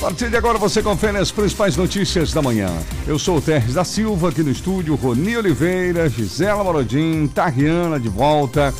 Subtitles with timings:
[0.00, 2.70] A partir de agora você confere as principais notícias da manhã.
[3.06, 8.08] Eu sou o Terres da Silva, aqui no estúdio, Roni Oliveira, Gisela Morodim, Tariana de
[8.08, 8.72] volta.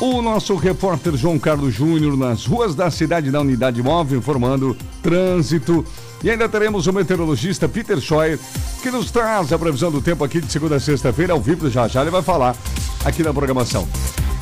[0.00, 5.84] O nosso repórter João Carlos Júnior nas ruas da cidade da Unidade Móvel informando trânsito.
[6.22, 8.38] E ainda teremos o meteorologista Peter Scheuer,
[8.82, 11.86] que nos traz a previsão do tempo aqui de segunda a sexta-feira, ao vivo já
[11.88, 12.56] já ele vai falar
[13.04, 13.86] aqui na programação.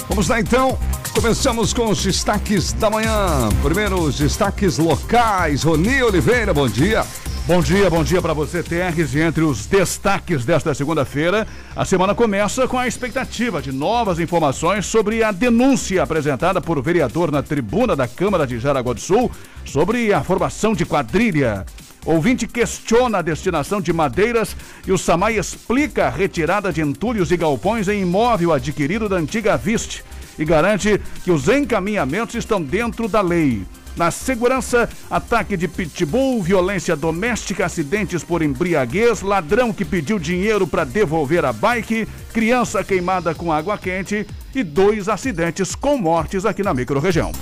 [0.09, 0.79] Vamos lá então,
[1.14, 3.48] começamos com os destaques da manhã.
[3.62, 5.62] Primeiro, os destaques locais.
[5.62, 7.04] Roni Oliveira, bom dia.
[7.46, 9.14] Bom dia, bom dia para você, Terres.
[9.14, 14.86] E entre os destaques desta segunda-feira, a semana começa com a expectativa de novas informações
[14.86, 19.30] sobre a denúncia apresentada por vereador na tribuna da Câmara de Jaraguá do Sul
[19.64, 21.66] sobre a formação de quadrilha.
[22.07, 27.36] Ouvinte questiona a destinação de madeiras e o SAMAI explica a retirada de entulhos e
[27.36, 30.02] galpões em imóvel adquirido da antiga Viste
[30.39, 33.62] e garante que os encaminhamentos estão dentro da lei.
[33.97, 40.84] Na segurança, ataque de pitbull, violência doméstica, acidentes por embriaguez, ladrão que pediu dinheiro para
[40.84, 46.72] devolver a bike, criança queimada com água quente e dois acidentes com mortes aqui na
[46.72, 47.33] microrregião.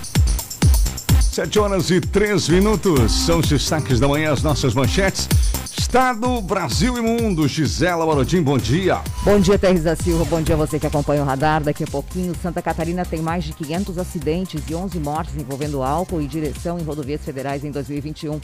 [1.41, 5.27] Sete horas e três minutos são os destaques da manhã, as nossas manchetes.
[5.75, 7.49] Estado, Brasil e Mundo.
[7.49, 9.01] Gisela Marotim, bom dia.
[9.25, 10.27] Bom dia, Terres da Silva.
[10.27, 11.65] Bom dia a você que acompanha o radar.
[11.65, 16.21] Daqui a pouquinho, Santa Catarina tem mais de 500 acidentes e 11 mortes envolvendo álcool
[16.21, 18.35] e direção em rodovias federais em 2021.
[18.35, 18.43] O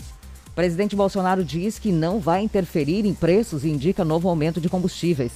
[0.54, 5.32] presidente Bolsonaro diz que não vai interferir em preços e indica novo aumento de combustíveis.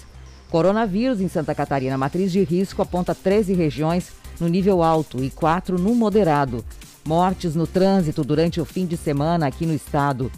[0.48, 1.98] Coronavírus em Santa Catarina.
[1.98, 6.64] Matriz de risco aponta 13 regiões no nível alto e 4 no moderado.
[7.10, 10.30] Mortes no trânsito durante o fim de semana aqui no estado.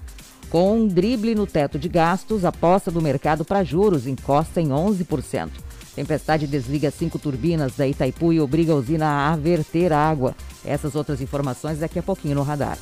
[0.49, 4.69] Com um drible no teto de gastos, a aposta do mercado para juros encosta em
[4.69, 5.51] 11%.
[5.95, 10.35] Tempestade desliga cinco turbinas da Itaipu e obriga a usina a verter água.
[10.65, 12.79] Essas outras informações daqui a pouquinho no radar.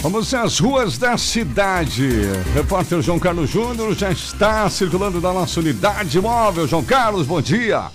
[0.00, 2.08] Vamos às ruas da cidade.
[2.54, 6.68] Repórter João Carlos Júnior já está circulando na nossa unidade móvel.
[6.68, 7.90] João Carlos, bom dia.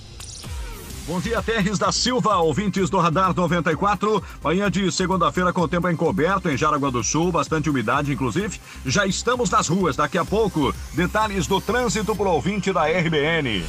[1.07, 4.21] Bom dia, Terres da Silva, ouvintes do Radar 94.
[4.43, 8.59] Manhã de segunda-feira com tempo encoberto em Jaraguá do Sul, bastante umidade, inclusive.
[8.85, 10.73] Já estamos nas ruas, daqui a pouco.
[10.93, 13.65] Detalhes do trânsito o ouvinte da RBN.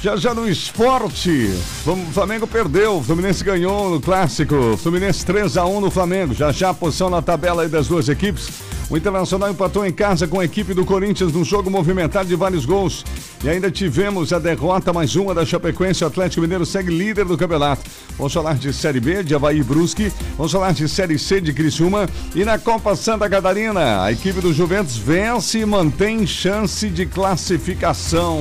[0.00, 1.50] Já já no esporte,
[1.86, 6.32] o Flamengo perdeu, o Fluminense ganhou no clássico, Fluminense 3 a 1 no Flamengo.
[6.32, 8.75] Já já a posição na tabela das duas equipes.
[8.88, 12.64] O Internacional empatou em casa com a equipe do Corinthians num jogo movimentado de vários
[12.64, 13.04] gols.
[13.42, 16.04] E ainda tivemos a derrota mais uma da Chapecoense.
[16.04, 17.82] O Atlético Mineiro segue líder do campeonato.
[18.16, 20.12] Vamos falar de Série B, de Havaí Brusque.
[20.36, 22.08] Vamos falar de Série C de Criciúma.
[22.32, 28.38] E na Copa Santa Catarina, a equipe do Juventus vence e mantém chance de classificação.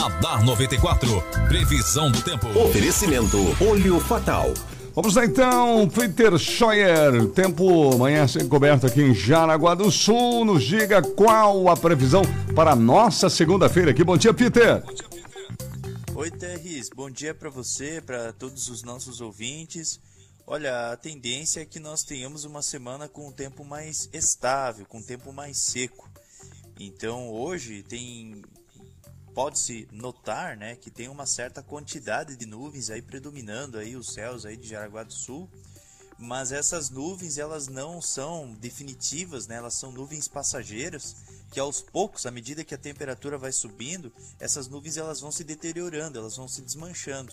[0.00, 1.22] Radar 94.
[1.46, 2.48] Previsão do tempo.
[2.58, 4.50] Oferecimento Olho Fatal.
[4.94, 7.28] Vamos lá então, Peter Scheuer.
[7.34, 10.46] Tempo amanhã sem coberto aqui em Jaraguá do Sul.
[10.46, 12.22] Nos diga qual a previsão
[12.56, 14.02] para a nossa segunda-feira aqui.
[14.02, 14.80] Bom dia, Peter.
[14.80, 16.16] Bom dia, Peter.
[16.16, 16.88] Oi, Terris.
[16.88, 20.00] Bom dia para você, para todos os nossos ouvintes.
[20.46, 24.96] Olha, a tendência é que nós tenhamos uma semana com um tempo mais estável, com
[24.96, 26.08] um tempo mais seco.
[26.78, 28.40] Então, hoje tem
[29.34, 34.44] pode-se notar, né, que tem uma certa quantidade de nuvens aí predominando aí os céus
[34.44, 35.48] aí de Jaraguá do Sul,
[36.18, 41.16] mas essas nuvens elas não são definitivas, né, elas são nuvens passageiras
[41.50, 45.42] que aos poucos, à medida que a temperatura vai subindo, essas nuvens elas vão se
[45.42, 47.32] deteriorando, elas vão se desmanchando.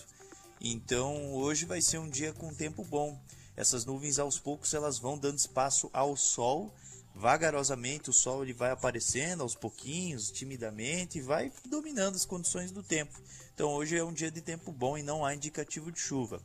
[0.60, 3.20] Então hoje vai ser um dia com tempo bom.
[3.56, 6.72] essas nuvens aos poucos elas vão dando espaço ao sol
[7.18, 12.80] vagarosamente o sol ele vai aparecendo aos pouquinhos, timidamente, e vai dominando as condições do
[12.80, 13.20] tempo.
[13.52, 16.40] Então hoje é um dia de tempo bom e não há indicativo de chuva.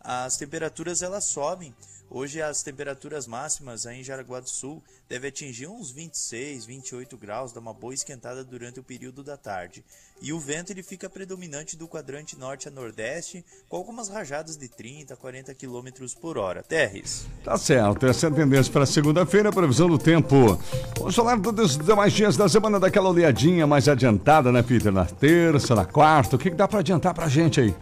[0.00, 1.72] As temperaturas elas sobem
[2.08, 7.52] Hoje as temperaturas máximas aí em Jaraguá do Sul devem atingir uns 26, 28 graus,
[7.52, 9.84] dá uma boa esquentada durante o período da tarde.
[10.22, 14.68] E o vento ele fica predominante do quadrante norte a nordeste, com algumas rajadas de
[14.68, 16.62] 30 40 km por hora.
[16.62, 17.26] Terres.
[17.44, 20.58] Tá certo, essa é a tendência para segunda-feira, previsão do tempo.
[20.96, 24.92] Vamos falar dos demais dias da semana, daquela olhadinha mais adiantada, né, Peter?
[24.92, 27.74] Na terça, na quarta, o que, que dá para adiantar pra gente aí?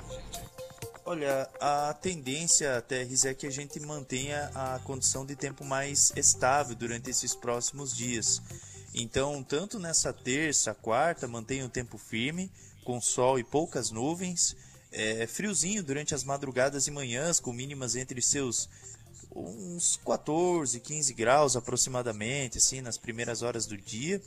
[1.07, 6.75] Olha, a tendência, Terres, é que a gente mantenha a condição de tempo mais estável
[6.75, 8.41] durante esses próximos dias.
[8.95, 12.51] Então, tanto nessa terça, quarta, mantenha o tempo firme,
[12.85, 14.57] com sol e poucas nuvens.
[14.91, 18.71] É, friozinho durante as madrugadas e manhãs, com mínimas entre seus
[19.37, 24.23] uns 14, 15 graus aproximadamente, assim, nas primeiras horas do dia.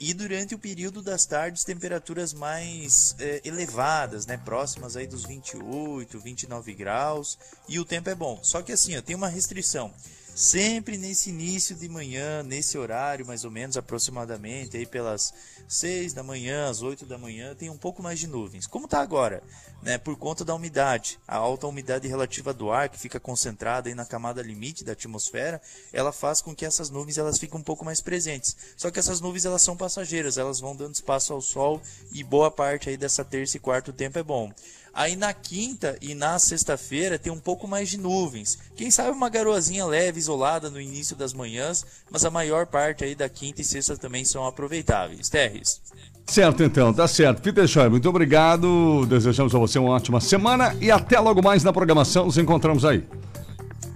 [0.00, 4.36] E durante o período das tardes, temperaturas mais é, elevadas, né?
[4.36, 7.38] Próximas aí dos 28, 29 graus.
[7.68, 8.38] E o tempo é bom.
[8.42, 9.92] Só que assim, ó, tem uma restrição
[10.38, 15.34] sempre nesse início de manhã, nesse horário mais ou menos aproximadamente, aí pelas
[15.66, 18.64] 6 da manhã, às 8 da manhã, tem um pouco mais de nuvens.
[18.64, 19.42] Como está agora?
[19.82, 23.96] Né, por conta da umidade, a alta umidade relativa do ar que fica concentrada aí
[23.96, 25.60] na camada limite da atmosfera,
[25.92, 28.56] ela faz com que essas nuvens elas fiquem um pouco mais presentes.
[28.76, 31.82] Só que essas nuvens elas são passageiras, elas vão dando espaço ao sol
[32.12, 34.52] e boa parte aí dessa terça e quarta o tempo é bom.
[34.92, 38.58] Aí na quinta e na sexta-feira tem um pouco mais de nuvens.
[38.76, 43.14] Quem sabe uma garoazinha leve, isolada no início das manhãs, mas a maior parte aí
[43.14, 45.28] da quinta e sexta também são aproveitáveis.
[45.28, 45.80] Terres.
[46.26, 47.40] Certo, então, tá certo.
[47.40, 49.06] Peter Schoer, muito obrigado.
[49.06, 52.26] Desejamos a você uma ótima semana e até logo mais na programação.
[52.26, 53.02] Nos encontramos aí.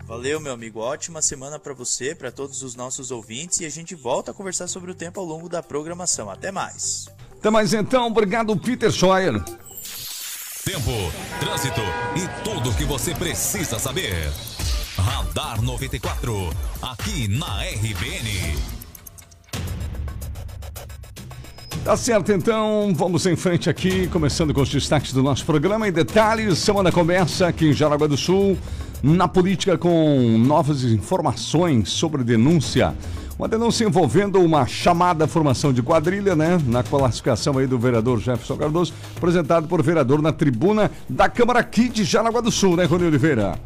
[0.06, 0.78] Valeu, meu amigo.
[0.80, 4.66] Ótima semana para você, para todos os nossos ouvintes e a gente volta a conversar
[4.66, 6.30] sobre o tempo ao longo da programação.
[6.30, 7.06] Até mais.
[7.38, 8.06] Até mais então.
[8.06, 9.42] Obrigado, Peter Schoer.
[10.64, 10.92] Tempo,
[11.40, 11.80] trânsito
[12.14, 14.14] e tudo o que você precisa saber.
[14.96, 16.50] Radar 94,
[16.80, 18.56] aqui na RBN.
[21.84, 25.88] Tá certo, então, vamos em frente aqui, começando com os destaques do nosso programa.
[25.88, 28.56] Em detalhes, semana começa aqui em Jaraguá do Sul,
[29.02, 32.94] na política, com novas informações sobre denúncia
[33.42, 36.60] uma denúncia envolvendo uma chamada formação de quadrilha, né?
[36.64, 41.88] Na classificação aí do vereador Jefferson Cardoso, apresentado por vereador na tribuna da Câmara aqui
[41.88, 43.58] de Jaraguá do Sul, né, Rony Oliveira?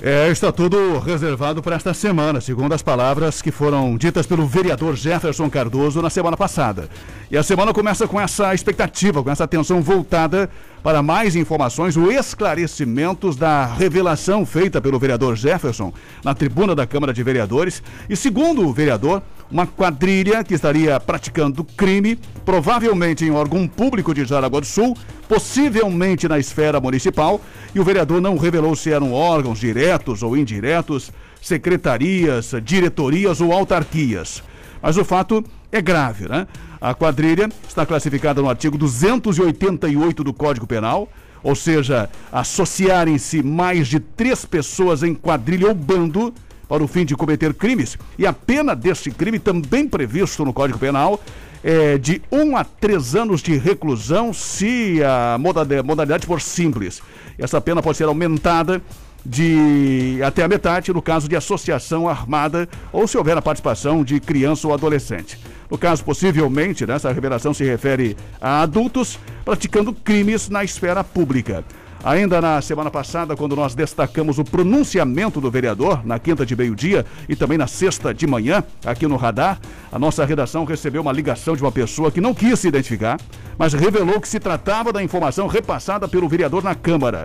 [0.00, 4.94] É, está tudo reservado para esta semana, segundo as palavras que foram ditas pelo vereador
[4.94, 6.88] Jefferson Cardoso na semana passada.
[7.28, 10.48] E a semana começa com essa expectativa, com essa atenção voltada
[10.84, 15.90] para mais informações, o esclarecimentos da revelação feita pelo vereador Jefferson
[16.22, 17.82] na tribuna da Câmara de Vereadores.
[18.06, 24.26] E segundo o vereador, uma quadrilha que estaria praticando crime, provavelmente em órgão público de
[24.26, 24.94] Jaraguá do Sul,
[25.26, 27.40] possivelmente na esfera municipal,
[27.74, 31.10] e o vereador não revelou se eram órgãos diretos ou indiretos,
[31.40, 34.42] secretarias, diretorias ou autarquias.
[34.82, 35.42] Mas o fato
[35.72, 36.46] é grave, né?
[36.84, 41.08] A quadrilha está classificada no artigo 288 do Código Penal,
[41.42, 46.34] ou seja, associarem-se mais de três pessoas em quadrilha ou bando
[46.68, 47.96] para o fim de cometer crimes.
[48.18, 51.18] E a pena deste crime, também previsto no Código Penal,
[51.62, 57.00] é de um a três anos de reclusão se a modalidade for simples.
[57.38, 58.82] Essa pena pode ser aumentada
[59.24, 64.20] de até a metade no caso de associação armada ou se houver a participação de
[64.20, 65.38] criança ou adolescente.
[65.70, 71.64] No caso, possivelmente, né, essa revelação se refere a adultos praticando crimes na esfera pública.
[72.04, 77.06] Ainda na semana passada, quando nós destacamos o pronunciamento do vereador, na quinta de meio-dia
[77.26, 79.58] e também na sexta de manhã, aqui no radar,
[79.90, 83.18] a nossa redação recebeu uma ligação de uma pessoa que não quis se identificar,
[83.56, 87.24] mas revelou que se tratava da informação repassada pelo vereador na Câmara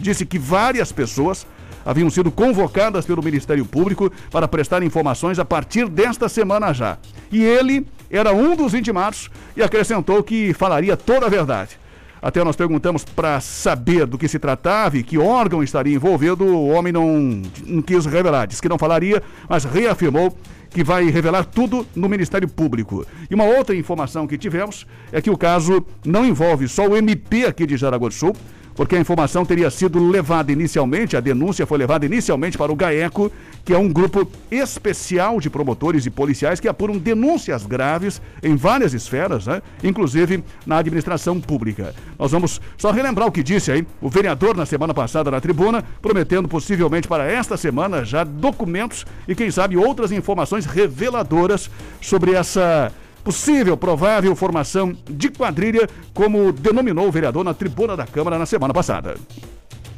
[0.00, 1.46] disse que várias pessoas
[1.84, 6.98] haviam sido convocadas pelo Ministério Público para prestar informações a partir desta semana já.
[7.30, 11.78] E ele era um dos intimados e acrescentou que falaria toda a verdade.
[12.22, 16.44] Até nós perguntamos para saber do que se tratava e que órgão estaria envolvido.
[16.44, 20.36] O homem não, não quis revelar, disse que não falaria, mas reafirmou
[20.68, 23.06] que vai revelar tudo no Ministério Público.
[23.30, 27.46] E uma outra informação que tivemos é que o caso não envolve só o MP
[27.46, 28.36] aqui de Jaraguá do Sul,
[28.80, 33.30] porque a informação teria sido levada inicialmente, a denúncia foi levada inicialmente para o GAECO,
[33.62, 38.94] que é um grupo especial de promotores e policiais que apuram denúncias graves em várias
[38.94, 39.60] esferas, né?
[39.84, 41.94] inclusive na administração pública.
[42.18, 45.84] Nós vamos só relembrar o que disse aí o vereador na semana passada na tribuna,
[46.00, 51.70] prometendo possivelmente para esta semana já documentos e, quem sabe, outras informações reveladoras
[52.00, 52.90] sobre essa
[53.24, 58.74] possível, provável formação de quadrilha, como denominou o vereador na tribuna da Câmara na semana
[58.74, 59.16] passada.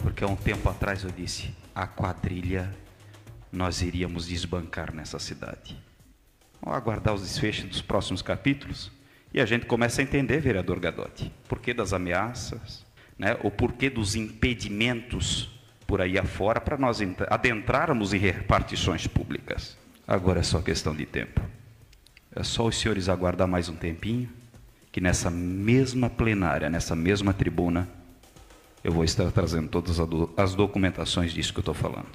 [0.03, 2.75] Porque há um tempo atrás eu disse: a quadrilha
[3.51, 5.77] nós iríamos desbancar nessa cidade.
[6.61, 8.91] Vamos aguardar os desfechos dos próximos capítulos
[9.35, 12.85] e a gente começa a entender, vereador Gadotti, porquê das ameaças,
[13.19, 15.51] né, o porquê dos impedimentos
[15.87, 19.77] por aí afora para nós adentrarmos em repartições públicas.
[20.07, 21.41] Agora é só questão de tempo.
[22.35, 24.29] É só os senhores aguardar mais um tempinho,
[24.91, 27.87] que nessa mesma plenária, nessa mesma tribuna,
[28.83, 29.99] eu vou estar trazendo todas
[30.37, 32.07] as documentações disso que eu estou falando.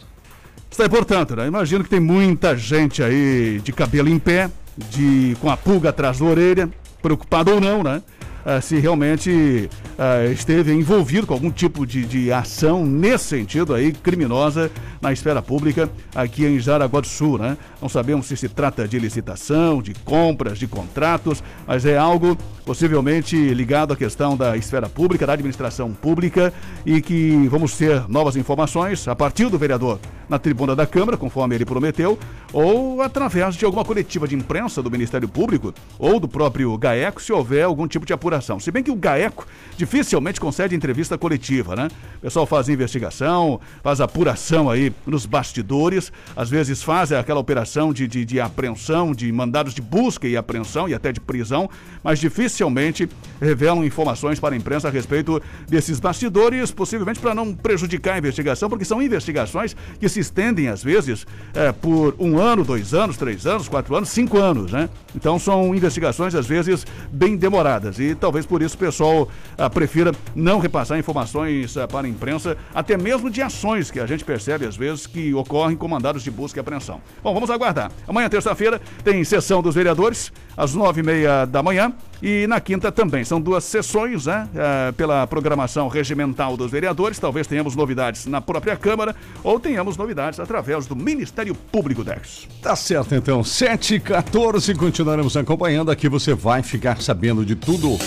[0.69, 1.47] Está aí, portanto, né?
[1.47, 6.19] Imagino que tem muita gente aí de cabelo em pé, de com a pulga atrás
[6.19, 6.69] da orelha,
[7.01, 8.01] preocupado ou não, né?
[8.47, 13.91] Uh, se realmente uh, esteve envolvido com algum tipo de, de ação nesse sentido aí,
[13.91, 17.57] criminosa, na esfera pública aqui em Jaraguá do Sul, né?
[17.81, 23.35] Não sabemos se se trata de licitação, de compras, de contratos, mas é algo possivelmente
[23.53, 26.53] ligado à questão da esfera pública, da administração pública
[26.85, 31.55] e que vamos ter novas informações a partir do vereador na tribuna da Câmara, conforme
[31.55, 32.19] ele prometeu,
[32.51, 37.31] ou através de alguma coletiva de imprensa do Ministério Público ou do próprio GAECO, se
[37.31, 39.45] houver algum tipo de apuração Se bem que o GAECO
[39.77, 41.87] dificilmente concede entrevista coletiva, né?
[42.17, 48.07] O pessoal faz investigação, faz apuração aí nos bastidores, às vezes faz aquela operação de,
[48.07, 51.69] de, de apreensão, de mandados de busca e apreensão e até de prisão,
[52.03, 53.07] mas dificilmente
[53.39, 58.69] revelam informações para a imprensa a respeito desses bastidores, possivelmente para não prejudicar a investigação,
[58.69, 63.45] porque são investigações que se estendem, às vezes, é, por um ano, dois anos, três
[63.45, 64.89] anos, quatro anos, cinco anos, né?
[65.15, 67.99] Então são investigações, às vezes, bem demoradas.
[67.99, 72.57] E talvez por isso o pessoal ah, prefira não repassar informações ah, para a imprensa,
[72.75, 76.29] até mesmo de ações que a gente percebe às vezes que ocorrem com mandados de
[76.29, 77.01] busca e apreensão.
[77.23, 77.89] Bom, vamos aguardar.
[78.05, 82.91] Amanhã, terça-feira, tem sessão dos vereadores, às nove e meia da manhã, e na quinta
[82.91, 83.23] também.
[83.23, 84.47] São duas sessões, né?
[84.55, 87.19] Ah, pela programação regimental dos vereadores.
[87.19, 92.47] Talvez tenhamos novidades na própria Câmara ou tenhamos novidades através do Ministério Público Dex.
[92.61, 93.43] Tá certo, então.
[93.43, 95.91] 7 e 14 continuaremos acompanhando.
[95.91, 97.97] Aqui você vai ficar sabendo de tudo.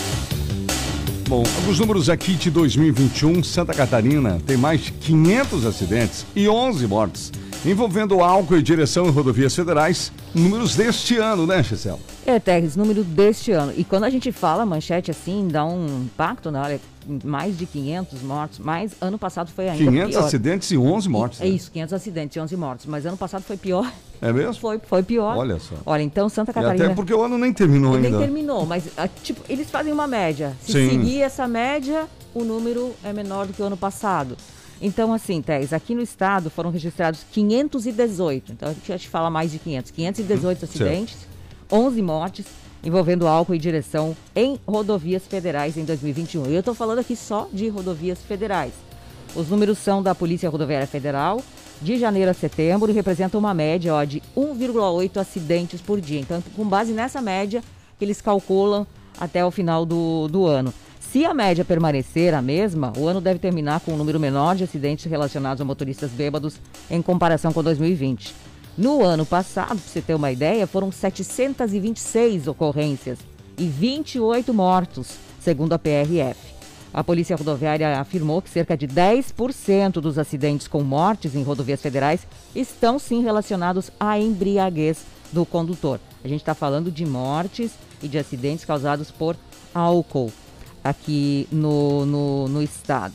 [1.28, 6.86] Bom, alguns números aqui de 2021, Santa Catarina tem mais de 500 acidentes e 11
[6.88, 7.30] mortes
[7.64, 11.98] envolvendo álcool e direção em rodovias federais, números deste ano, né, Gisele?
[12.26, 13.72] É, Terres, número deste ano.
[13.76, 16.80] E quando a gente fala manchete assim, dá um impacto na área,
[17.24, 20.24] mais de 500 mortos, mas ano passado foi ainda 500 pior.
[20.24, 21.40] acidentes e 11 mortes.
[21.40, 21.50] É né?
[21.50, 23.90] isso, 500 acidentes e 11 mortos, mas ano passado foi pior.
[24.22, 24.54] É mesmo?
[24.54, 25.36] Foi, foi pior.
[25.36, 25.74] Olha só.
[25.86, 26.84] Olha, então Santa Catarina...
[26.84, 28.10] E até porque o ano nem terminou ainda.
[28.10, 30.54] Nem terminou, mas ah, tipo, eles fazem uma média.
[30.62, 30.90] Se Sim.
[30.90, 34.36] seguir essa média, o número é menor do que o ano passado.
[34.80, 38.52] Então, assim, Thés, aqui no estado foram registrados 518.
[38.52, 39.90] Então, a gente já te fala mais de 500.
[39.90, 41.30] 518 hum, acidentes, certo.
[41.72, 42.46] 11 mortes
[42.82, 46.46] envolvendo álcool e direção em rodovias federais em 2021.
[46.46, 48.72] E eu estou falando aqui só de rodovias federais.
[49.34, 51.42] Os números são da Polícia Rodoviária Federal,
[51.80, 56.20] de janeiro a setembro, e representam uma média ó, de 1,8 acidentes por dia.
[56.20, 57.62] Então, com base nessa média,
[57.98, 58.86] que eles calculam
[59.18, 60.72] até o final do, do ano.
[61.10, 64.62] Se a média permanecer a mesma, o ano deve terminar com um número menor de
[64.62, 66.54] acidentes relacionados a motoristas bêbados
[66.88, 68.32] em comparação com 2020.
[68.78, 73.18] No ano passado, para você ter uma ideia, foram 726 ocorrências
[73.58, 76.38] e 28 mortos, segundo a PRF.
[76.94, 82.24] A Polícia Rodoviária afirmou que cerca de 10% dos acidentes com mortes em rodovias federais
[82.54, 85.98] estão sim relacionados à embriaguez do condutor.
[86.22, 89.34] A gente está falando de mortes e de acidentes causados por
[89.74, 90.30] álcool
[90.82, 93.14] aqui no, no, no estado.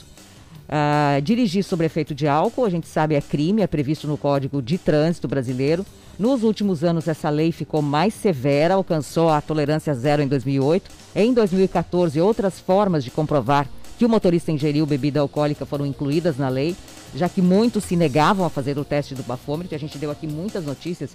[0.65, 4.61] Uh, dirigir sob efeito de álcool, a gente sabe, é crime, é previsto no Código
[4.61, 5.85] de Trânsito Brasileiro.
[6.17, 10.89] Nos últimos anos, essa lei ficou mais severa, alcançou a tolerância zero em 2008.
[11.15, 13.67] Em 2014, outras formas de comprovar
[13.97, 16.75] que o motorista ingeriu bebida alcoólica foram incluídas na lei,
[17.13, 19.75] já que muitos se negavam a fazer o teste do bafômetro.
[19.75, 21.11] A gente deu aqui muitas notícias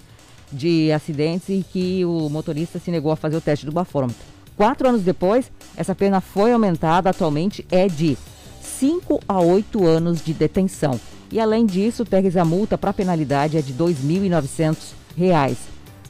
[0.52, 4.39] de acidentes em que o motorista se negou a fazer o teste do bafômetro.
[4.61, 8.14] Quatro anos depois, essa pena foi aumentada, atualmente é de
[8.61, 11.00] 5 a 8 anos de detenção.
[11.33, 15.57] E além disso, Teres, a multa para penalidade é de R$ 2.900.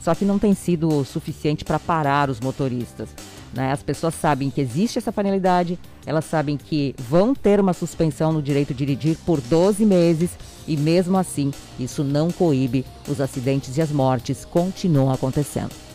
[0.01, 3.11] Só que não tem sido suficiente para parar os motoristas.
[3.55, 3.71] Né?
[3.71, 8.43] As pessoas sabem que existe essa penalidade, elas sabem que vão ter uma suspensão no
[8.43, 10.31] direito de dirigir por 12 meses
[10.67, 15.90] e mesmo assim isso não coíbe os acidentes e as mortes continuam acontecendo.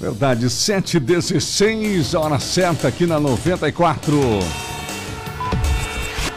[0.00, 4.16] Verdade, 7h16, hora certa aqui na 94.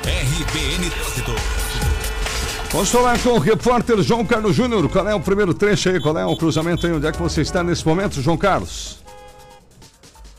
[0.03, 1.35] RBN Trânsito.
[2.71, 4.89] Vamos falar com o repórter João Carlos Júnior.
[4.89, 6.01] Qual é o primeiro trecho aí?
[6.01, 6.93] Qual é o cruzamento aí?
[6.93, 9.01] Onde é que você está nesse momento, João Carlos?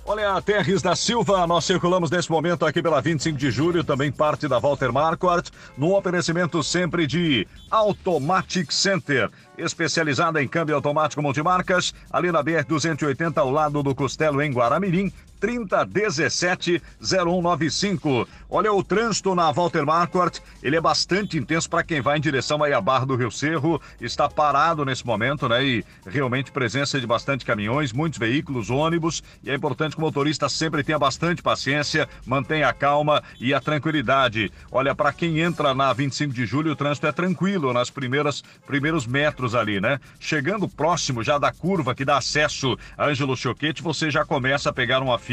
[0.05, 4.49] Olha, Terres da Silva, nós circulamos nesse momento aqui pela 25 de julho, também parte
[4.49, 12.33] da Walter Marquardt, num oferecimento sempre de Automatic Center, especializada em câmbio automático multimarcas, ali
[12.33, 15.13] na BR-280, ao lado do Costelo, em Guaramirim,
[15.43, 18.29] 3017-0195.
[18.49, 22.63] Olha, o trânsito na Walter Marquardt, ele é bastante intenso para quem vai em direção
[22.63, 23.83] aí à Barra do Rio Cerro.
[24.01, 25.65] Está parado nesse momento, né?
[25.65, 29.25] E realmente presença de bastante caminhões, muitos veículos, ônibus.
[29.43, 33.61] E é importante que o motorista sempre tenha bastante paciência, mantenha a calma e a
[33.61, 34.53] tranquilidade.
[34.71, 39.07] Olha, para quem entra na 25 de julho, o trânsito é tranquilo nas primeiras primeiros
[39.07, 39.99] metros ali, né?
[40.21, 44.73] Chegando próximo já da curva que dá acesso a Ângelo Choquete, você já começa a
[44.73, 45.32] pegar uma fila.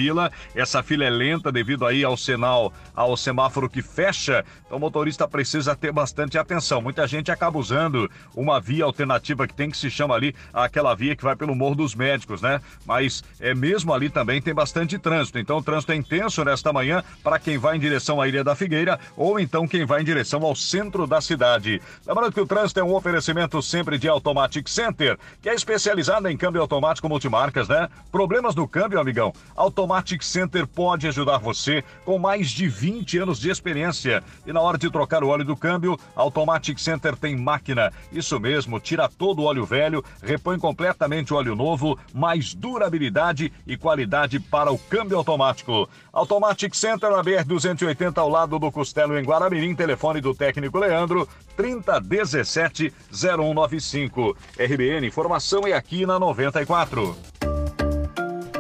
[0.55, 4.45] Essa fila é lenta devido aí ao sinal, ao semáforo que fecha.
[4.65, 6.81] Então o motorista precisa ter bastante atenção.
[6.81, 11.15] Muita gente acaba usando uma via alternativa que tem que se chama ali aquela via
[11.15, 12.61] que vai pelo Morro dos Médicos, né?
[12.85, 15.37] Mas é mesmo ali também tem bastante trânsito.
[15.37, 18.55] Então o trânsito é intenso nesta manhã para quem vai em direção à Ilha da
[18.55, 21.81] Figueira ou então quem vai em direção ao centro da cidade.
[22.07, 26.37] Lembrando que o trânsito é um oferecimento sempre de Automatic Center, que é especializada em
[26.37, 27.89] câmbio automático multimarcas, né?
[28.11, 29.33] Problemas no câmbio, amigão?
[29.55, 29.88] Automatic
[30.21, 34.23] Center pode ajudar você com mais de 20 anos de experiência.
[34.45, 37.91] E na hora de trocar o óleo do câmbio, Automatic Center tem máquina.
[38.11, 43.75] Isso mesmo, tira todo o óleo velho, repõe completamente o óleo novo, mais durabilidade e
[43.75, 45.89] qualidade para o câmbio automático.
[46.13, 51.27] Automatic Center na BR 280 ao lado do Costelo em Guaramirim, telefone do técnico Leandro
[51.55, 54.35] 3017 0195.
[54.57, 57.48] RBN Informação é aqui na 94.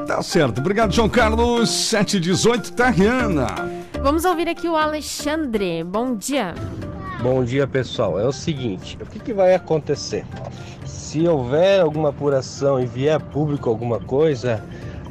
[0.09, 0.57] Tá certo.
[0.57, 1.69] Obrigado, João Carlos.
[1.69, 3.45] 718, Tariana.
[4.01, 5.83] Vamos ouvir aqui o Alexandre.
[5.83, 6.55] Bom dia.
[7.21, 8.19] Bom dia, pessoal.
[8.19, 10.25] É o seguinte, o que, que vai acontecer?
[10.83, 14.63] Se houver alguma apuração e vier público alguma coisa,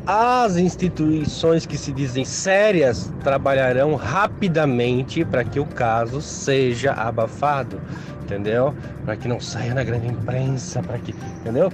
[0.04, 7.80] as instituições que se dizem sérias trabalharão rapidamente para que o caso seja abafado,
[8.22, 8.74] entendeu?
[9.04, 11.72] Para que não saia na grande imprensa, para que, entendeu?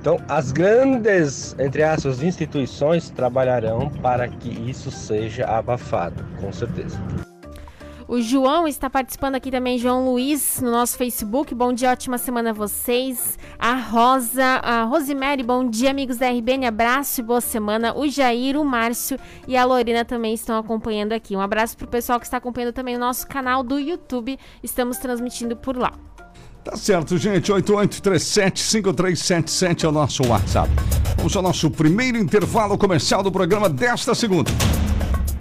[0.00, 6.98] Então, as grandes, entre aspas, instituições trabalharão para que isso seja abafado, com certeza.
[8.08, 11.54] O João está participando aqui também, João Luiz, no nosso Facebook.
[11.54, 13.38] Bom dia, ótima semana a vocês.
[13.58, 16.66] A Rosa, a Rosemary, bom dia, amigos da RBN.
[16.66, 17.94] Abraço e boa semana.
[17.94, 21.36] O Jair, o Márcio e a Lorena também estão acompanhando aqui.
[21.36, 24.38] Um abraço para o pessoal que está acompanhando também o nosso canal do YouTube.
[24.62, 25.92] Estamos transmitindo por lá.
[26.64, 27.50] Tá certo, gente.
[27.52, 30.68] 8837-5377 é o nosso WhatsApp.
[31.16, 34.50] Vamos ao nosso primeiro intervalo comercial do programa desta segunda.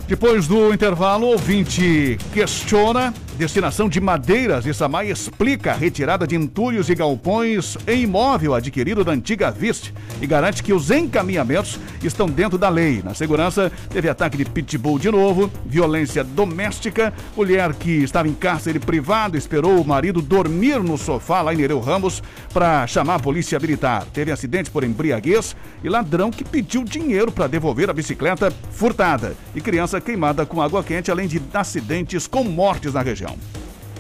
[0.08, 6.36] Depois do intervalo, o ouvinte questiona destinação de madeiras e Samai explica a retirada de
[6.36, 12.28] entulhos e galpões em imóvel adquirido da antiga Viste e garante que os encaminhamentos estão
[12.28, 13.02] dentro da lei.
[13.02, 18.78] Na segurança, teve ataque de pitbull de novo, violência doméstica, mulher que estava em cárcere
[18.78, 22.22] privado esperou o marido dormir no sofá lá em Nereu Ramos
[22.54, 24.06] para chamar a polícia militar.
[24.14, 29.62] Teve acidente por embriaguez e ladrão que pediu dinheiro para devolver a bicicleta furtada e
[29.62, 33.29] criança queimada com água quente, além de acidentes com mortes na região.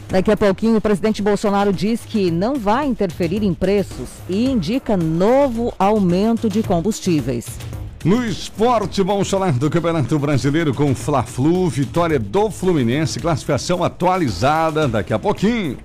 [0.09, 4.97] Daqui a pouquinho, o presidente Bolsonaro diz que não vai interferir em preços e indica
[4.97, 7.45] novo aumento de combustíveis.
[8.03, 15.13] No esporte, vamos falar do Campeonato Brasileiro com Fla-Flu, vitória do Fluminense, classificação atualizada daqui
[15.13, 15.77] a pouquinho.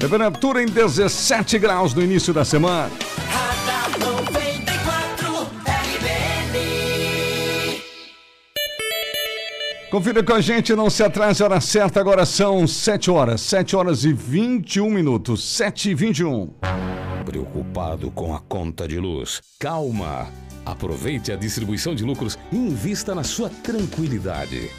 [0.00, 2.90] Temperatura em 17 graus no início da semana.
[9.90, 14.04] Confira com a gente, não se atrase, hora certa, agora são 7 horas, 7 horas
[14.04, 16.48] e 21 minutos, 7 e 21.
[17.24, 19.40] Preocupado com a conta de luz?
[19.58, 20.28] Calma!
[20.64, 24.70] Aproveite a distribuição de lucros e invista na sua tranquilidade.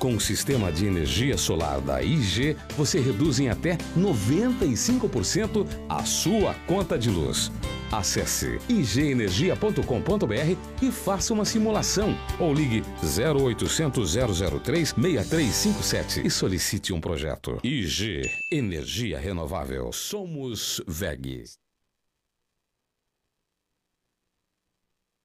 [0.00, 6.52] Com o sistema de energia solar da IG, você reduz em até 95% a sua
[6.66, 7.52] conta de luz.
[7.92, 14.14] Acesse igenergia.com.br e faça uma simulação ou ligue 0800
[14.62, 17.58] 003 6357 e solicite um projeto.
[17.62, 19.92] IG Energia Renovável.
[19.92, 21.44] Somos VEG.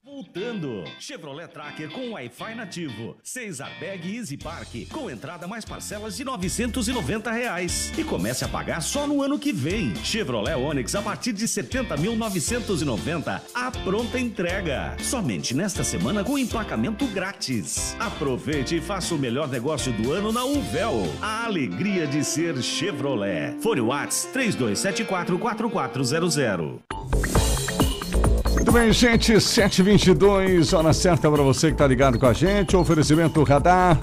[0.07, 0.85] Voltando!
[1.01, 3.17] Chevrolet Tracker com Wi-Fi nativo.
[3.21, 7.91] 6 airbag Easy Park com entrada mais parcelas de 990 reais.
[7.97, 9.93] E comece a pagar só no ano que vem.
[9.97, 13.41] Chevrolet Onix a partir de 70.990.
[13.53, 14.95] A pronta entrega.
[15.03, 17.93] Somente nesta semana com emplacamento grátis.
[17.99, 21.03] Aproveite e faça o melhor negócio do ano na Uvel.
[21.21, 23.61] A alegria de ser Chevrolet.
[23.61, 27.46] Fone Whats 3274 4400.
[28.67, 32.75] Muito bem, gente, 7h22, hora certa para você que está ligado com a gente.
[32.75, 33.97] Oferecimento radar,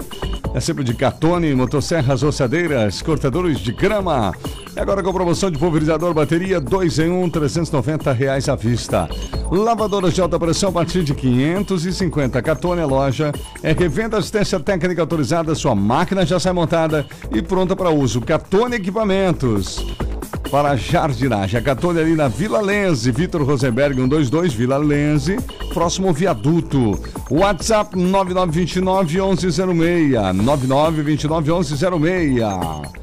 [0.55, 4.33] é sempre de Catone, motosserras, roçadeiras, cortadores de grama.
[4.75, 9.07] E agora com promoção de pulverizador bateria 2 em 1, um, 390 reais à vista.
[9.51, 12.41] Lavadoras de alta pressão a partir de 550.
[12.41, 17.75] Catone é loja, é revenda assistência técnica autorizada, sua máquina já sai montada e pronta
[17.75, 18.19] para uso.
[18.19, 19.85] Catone Equipamentos
[20.49, 21.59] para jardinagem.
[21.59, 25.37] A Catone ali na Vila Lenze, Vitor Rosenberg 122, Vila Lenze,
[25.73, 26.99] próximo viaduto.
[27.29, 32.95] WhatsApp 9929 1106, 9929 1106.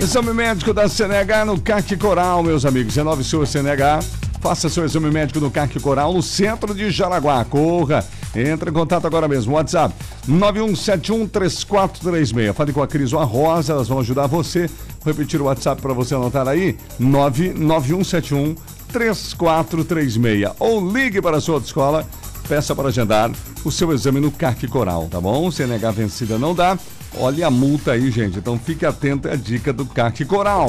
[0.00, 2.96] Exame médico da CNH no CAC Coral, meus amigos.
[2.96, 4.02] Renove sua CNH.
[4.40, 7.44] Faça seu exame médico no CAC Coral, no centro de Jaraguá.
[7.44, 8.02] Corra.
[8.34, 9.54] Entre em contato agora mesmo.
[9.54, 9.94] WhatsApp
[10.28, 12.52] 91713436.
[12.54, 14.68] Fale com a Cris ou a Rosa, elas vão ajudar você.
[15.00, 18.54] Vou repetir o WhatsApp para você anotar aí: 99171
[18.92, 20.52] 3436.
[20.58, 22.06] Ou ligue para a sua escola,
[22.48, 23.30] peça para agendar
[23.64, 25.50] o seu exame no CAC Coral, tá bom?
[25.50, 26.78] CNH vencida não dá.
[27.18, 28.38] Olha a multa aí, gente.
[28.38, 30.68] Então fique atento à dica do CAC Coral.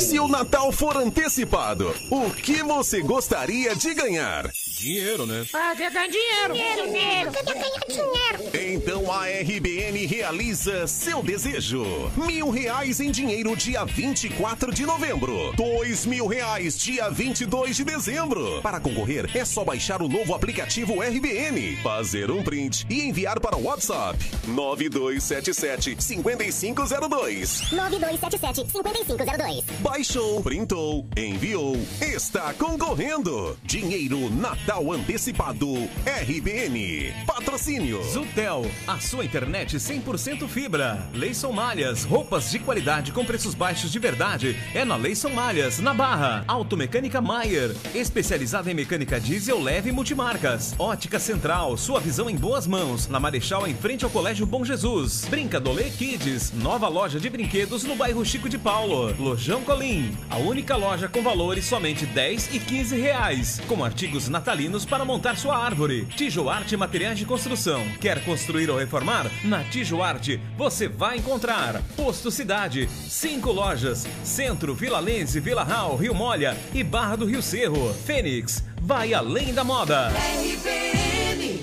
[0.00, 4.50] Se o Natal for antecipado, o que você gostaria de ganhar?
[4.78, 5.46] Dinheiro, né?
[5.54, 6.52] Ah, quer ganhar dinheiro.
[6.52, 7.32] Dinheiro, dinheiro.
[7.32, 8.26] Quer ganhar dinheiro.
[8.74, 11.82] Então a RBN realiza seu desejo.
[12.14, 15.54] Mil reais em dinheiro dia 24 de novembro.
[15.56, 18.60] Dois mil reais dia 22 de dezembro.
[18.60, 23.56] Para concorrer, é só baixar o novo aplicativo RBN, fazer um print e enviar para
[23.56, 27.72] o WhatsApp 9277 5502.
[27.72, 29.64] 9277 5502.
[29.80, 33.58] Baixou, printou, enviou, está concorrendo.
[33.64, 34.28] Dinheiro
[34.66, 37.14] Natal antecipado RBN.
[37.24, 38.02] Patrocínio.
[38.02, 41.08] Zutel, a sua internet 100% fibra.
[41.14, 44.56] Leison Malhas, roupas de qualidade com preços baixos de verdade.
[44.74, 46.42] É na Leison Malhas, na Barra.
[46.48, 50.74] Automecânica Maier, especializada em mecânica diesel leve e multimarcas.
[50.80, 53.06] Ótica Central, sua visão em boas mãos.
[53.06, 55.26] Na Marechal, em frente ao Colégio Bom Jesus.
[55.26, 59.14] Brincadolê Kids, nova loja de brinquedos no bairro Chico de Paulo.
[59.16, 63.60] Lojão Colim, a única loja com valores somente 10 e 15 reais.
[63.68, 64.55] Com artigos natalinos
[64.88, 66.06] para montar sua árvore.
[66.16, 67.84] Tijoarte Materiais de Construção.
[68.00, 69.30] Quer construir ou reformar?
[69.44, 76.14] Na Tijoarte você vai encontrar Posto Cidade, cinco lojas: Centro, Vila Lense, Vila Real, Rio
[76.14, 77.92] Molha e Barra do Rio Cerro.
[78.06, 80.08] Fênix, vai além da moda.
[80.08, 81.60] RBN.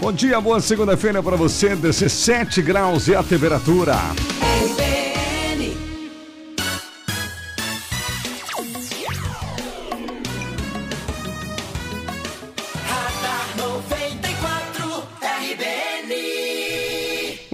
[0.00, 1.76] Bom dia, boa segunda-feira para você.
[1.76, 3.94] 17 graus e a temperatura.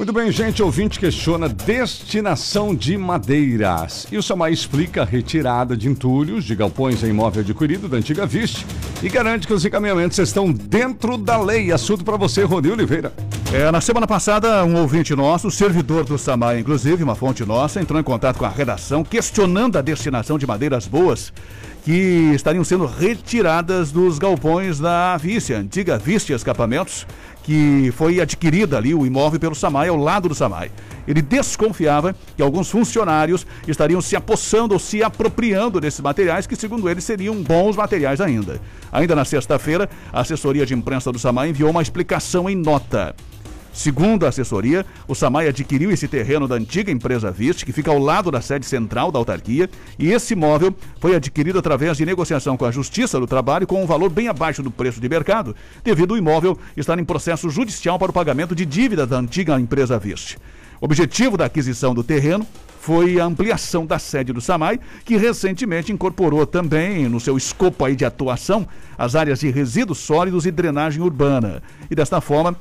[0.03, 0.61] Muito bem, gente.
[0.61, 4.05] Ouvinte questiona destinação de madeiras.
[4.11, 8.27] E o Samai explica a retirada de entulhos de galpões em imóvel adquirido da antiga
[8.27, 8.67] Viste
[9.01, 11.71] e garante que os encaminhamentos estão dentro da lei.
[11.71, 13.13] Assunto para você, Rony Oliveira.
[13.53, 18.01] É, na semana passada, um ouvinte nosso, servidor do Samai, inclusive, uma fonte nossa, entrou
[18.01, 21.33] em contato com a redação questionando a destinação de madeiras boas
[21.85, 27.07] que estariam sendo retiradas dos galpões da a antiga Vice Escapamentos,
[27.43, 30.71] que foi adquirida ali o imóvel pelo Samai, ao lado do Samai.
[31.07, 36.89] Ele desconfiava que alguns funcionários estariam se apossando ou se apropriando desses materiais, que segundo
[36.89, 38.61] ele seriam bons materiais ainda.
[38.93, 43.15] Ainda na sexta-feira, a assessoria de imprensa do Samai enviou uma explicação em nota.
[43.73, 47.99] Segundo a assessoria, o Samai adquiriu esse terreno da antiga empresa Viste, que fica ao
[47.99, 52.67] lado da sede central da autarquia, e esse imóvel foi adquirido através de negociação com
[52.67, 56.19] a Justiça do Trabalho com um valor bem abaixo do preço de mercado, devido ao
[56.19, 60.37] imóvel estar em processo judicial para o pagamento de dívidas da antiga empresa Viste.
[60.79, 62.47] O objetivo da aquisição do terreno
[62.81, 67.95] foi a ampliação da sede do SAMAI, que recentemente incorporou também no seu escopo aí
[67.95, 68.67] de atuação
[68.99, 71.63] as áreas de resíduos sólidos e drenagem urbana.
[71.89, 72.57] E desta forma,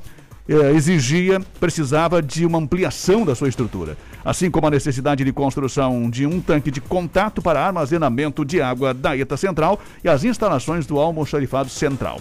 [0.52, 6.10] eh, exigia, precisava de uma ampliação da sua estrutura, assim como a necessidade de construção
[6.10, 10.84] de um tanque de contato para armazenamento de água da ETA Central e as instalações
[10.86, 12.20] do almoxarifado central.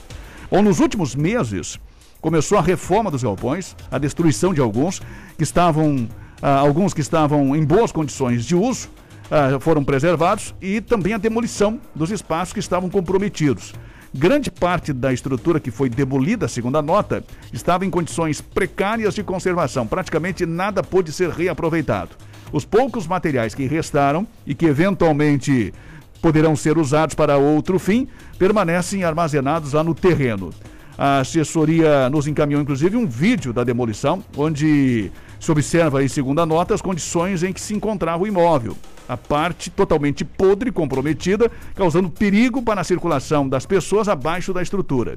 [0.50, 1.78] Bom, nos últimos meses,
[2.22, 5.02] começou a reforma dos galpões, a destruição de alguns
[5.38, 6.08] que estavam,
[6.41, 8.89] ah, alguns que estavam em boas condições de uso,
[9.30, 13.74] ah, foram preservados e também a demolição dos espaços que estavam comprometidos.
[14.13, 19.24] Grande parte da estrutura que foi demolida, segundo a nota, estava em condições precárias de
[19.24, 19.88] conservação.
[19.88, 22.10] Praticamente nada pôde ser reaproveitado.
[22.52, 25.74] Os poucos materiais que restaram e que eventualmente
[26.21, 28.06] poderão ser usados para outro fim
[28.38, 30.50] permanecem armazenados lá no terreno.
[30.97, 35.10] A assessoria nos encaminhou, inclusive, um vídeo da demolição, onde
[35.42, 38.78] se observa, em segunda nota, as condições em que se encontrava o imóvel.
[39.10, 45.16] A parte totalmente podre comprometida, causando perigo para a circulação das pessoas abaixo da estrutura.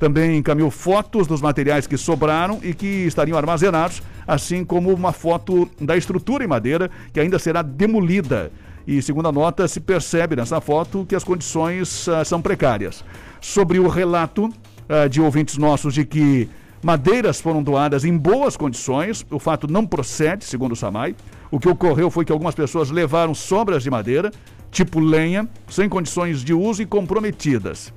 [0.00, 5.70] Também encaminhou fotos dos materiais que sobraram e que estariam armazenados, assim como uma foto
[5.80, 8.50] da estrutura em madeira que ainda será demolida.
[8.84, 13.04] E, segundo a nota, se percebe nessa foto que as condições uh, são precárias.
[13.40, 16.50] Sobre o relato uh, de ouvintes nossos de que
[16.82, 21.14] madeiras foram doadas em boas condições, o fato não procede, segundo o SAMAI.
[21.50, 24.32] O que ocorreu foi que algumas pessoas levaram sobras de madeira,
[24.70, 27.92] tipo lenha, sem condições de uso e comprometidas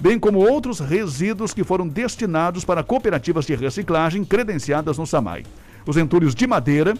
[0.00, 5.44] bem como outros resíduos que foram destinados para cooperativas de reciclagem credenciadas no SAMAI.
[5.86, 6.94] Os entulhos de madeira,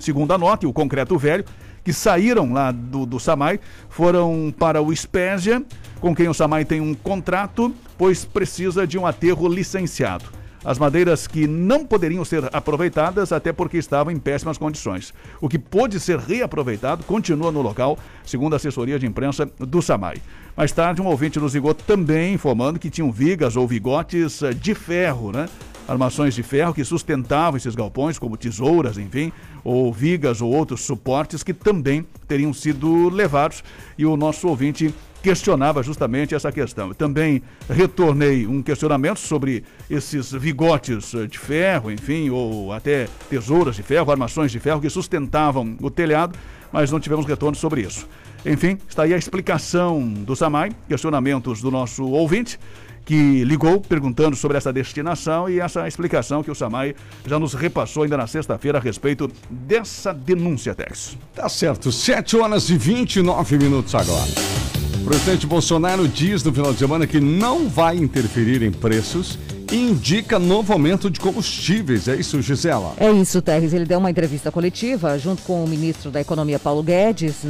[0.00, 1.44] segundo a nota, e o concreto velho,
[1.84, 5.62] que saíram lá do, do SAMAI, foram para o Spésia,
[6.00, 10.24] com quem o SAMAI tem um contrato, pois precisa de um aterro licenciado
[10.64, 15.12] as madeiras que não poderiam ser aproveitadas até porque estavam em péssimas condições.
[15.40, 20.22] O que pôde ser reaproveitado continua no local, segundo a assessoria de imprensa do SAMAI.
[20.56, 24.74] Mais tarde, um ouvinte nos ligou também informando que tinham vigas ou vigotes eh, de
[24.74, 25.48] ferro, né?
[25.86, 29.30] Armações de ferro que sustentavam esses galpões, como tesouras, enfim,
[29.62, 33.62] ou vigas ou outros suportes que também teriam sido levados.
[33.98, 36.92] E o nosso ouvinte questionava justamente essa questão.
[36.92, 43.82] Também retornei um questionamento sobre esses vigotes eh, de ferro, enfim, ou até tesouras de
[43.82, 46.38] ferro, armações de ferro que sustentavam o telhado,
[46.70, 48.06] mas não tivemos retorno sobre isso.
[48.44, 52.58] Enfim, está aí a explicação do SAMAI, questionamentos do nosso ouvinte
[53.06, 56.94] que ligou perguntando sobre essa destinação e essa explicação que o Samai
[57.26, 61.18] já nos repassou ainda na sexta-feira a respeito dessa denúncia, Tex.
[61.34, 64.83] Tá certo, 7 horas e 29 minutos agora.
[65.04, 69.38] O presidente Bolsonaro diz no final de semana que não vai interferir em preços
[69.70, 72.08] e indica novo aumento de combustíveis.
[72.08, 72.94] É isso, Gisela?
[72.96, 73.74] É isso, Terres.
[73.74, 77.42] Ele deu uma entrevista coletiva junto com o ministro da Economia, Paulo Guedes,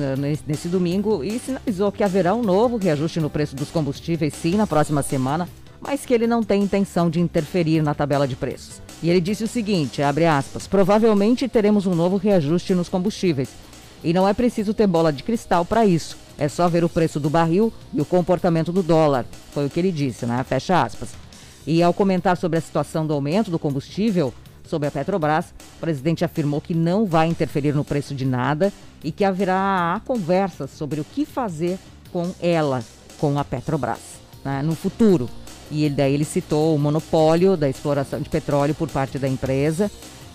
[0.49, 4.67] nesse domingo e sinalizou que haverá um novo reajuste no preço dos combustíveis, sim, na
[4.67, 5.49] próxima semana,
[5.81, 8.83] mas que ele não tem intenção de interferir na tabela de preços.
[9.01, 13.51] E ele disse o seguinte, abre aspas, provavelmente teremos um novo reajuste nos combustíveis.
[14.03, 16.24] E não é preciso ter bola de cristal para isso.
[16.39, 19.25] É só ver o preço do barril e o comportamento do dólar.
[19.53, 20.43] Foi o que ele disse, né?
[20.45, 21.11] Fecha aspas.
[21.67, 24.35] E ao comentar sobre a situação do aumento do combustível
[24.67, 29.13] sobre a Petrobras, o presidente afirmou que não vai interferir no preço de nada e
[29.13, 31.79] que haverá conversas sobre o que fazer
[32.13, 32.83] com ela,
[33.19, 34.01] com a Petrobras,
[34.45, 34.63] né?
[34.63, 35.29] no futuro.
[35.71, 39.91] E ele, daí ele citou o monopólio da exploração de petróleo por parte da empresa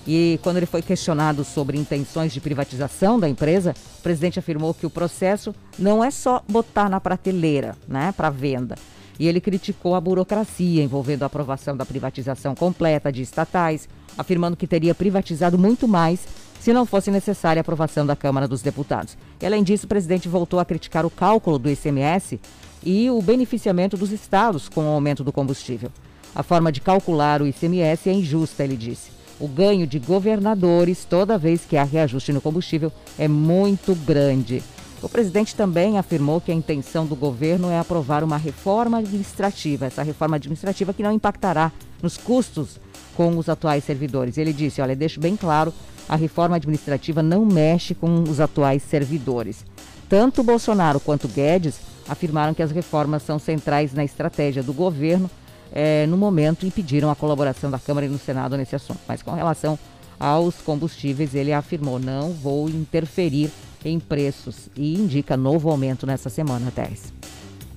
[0.08, 4.86] e quando ele foi questionado sobre intenções de privatização da empresa, o presidente afirmou que
[4.86, 8.76] o processo não é só botar na prateleira, né, para venda.
[9.20, 14.66] E ele criticou a burocracia envolvendo a aprovação da privatização completa de estatais, afirmando que
[14.66, 16.22] teria privatizado muito mais
[16.60, 19.18] se não fosse necessária a aprovação da Câmara dos Deputados.
[19.42, 22.40] E, além disso, o presidente voltou a criticar o cálculo do ICMS
[22.84, 25.92] e o beneficiamento dos estados com o aumento do combustível.
[26.34, 29.19] A forma de calcular o ICMS é injusta, ele disse.
[29.40, 34.62] O ganho de governadores, toda vez que há reajuste no combustível, é muito grande.
[35.02, 40.04] O presidente também afirmou que a intenção do governo é aprovar uma reforma administrativa, essa
[40.04, 41.72] reforma administrativa que não impactará
[42.04, 42.78] nos custos
[43.16, 44.38] com os atuais servidores.
[44.38, 45.74] Ele disse: olha, deixo bem claro,
[46.08, 49.64] a reforma administrativa não mexe com os atuais servidores.
[50.10, 55.30] Tanto Bolsonaro quanto Guedes afirmaram que as reformas são centrais na estratégia do governo
[55.72, 59.00] é, no momento e pediram a colaboração da Câmara e no Senado nesse assunto.
[59.08, 59.78] Mas com relação
[60.20, 63.52] aos combustíveis, ele afirmou: não vou interferir
[63.84, 67.14] em preços e indica novo aumento nessa semana, Teres.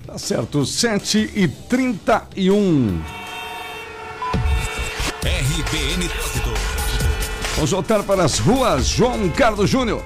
[0.05, 3.01] Tá certo, 7 e 31.
[5.23, 6.53] RBN Trânsito.
[7.55, 10.03] Vamos voltar para as ruas, João Carlos Júnior.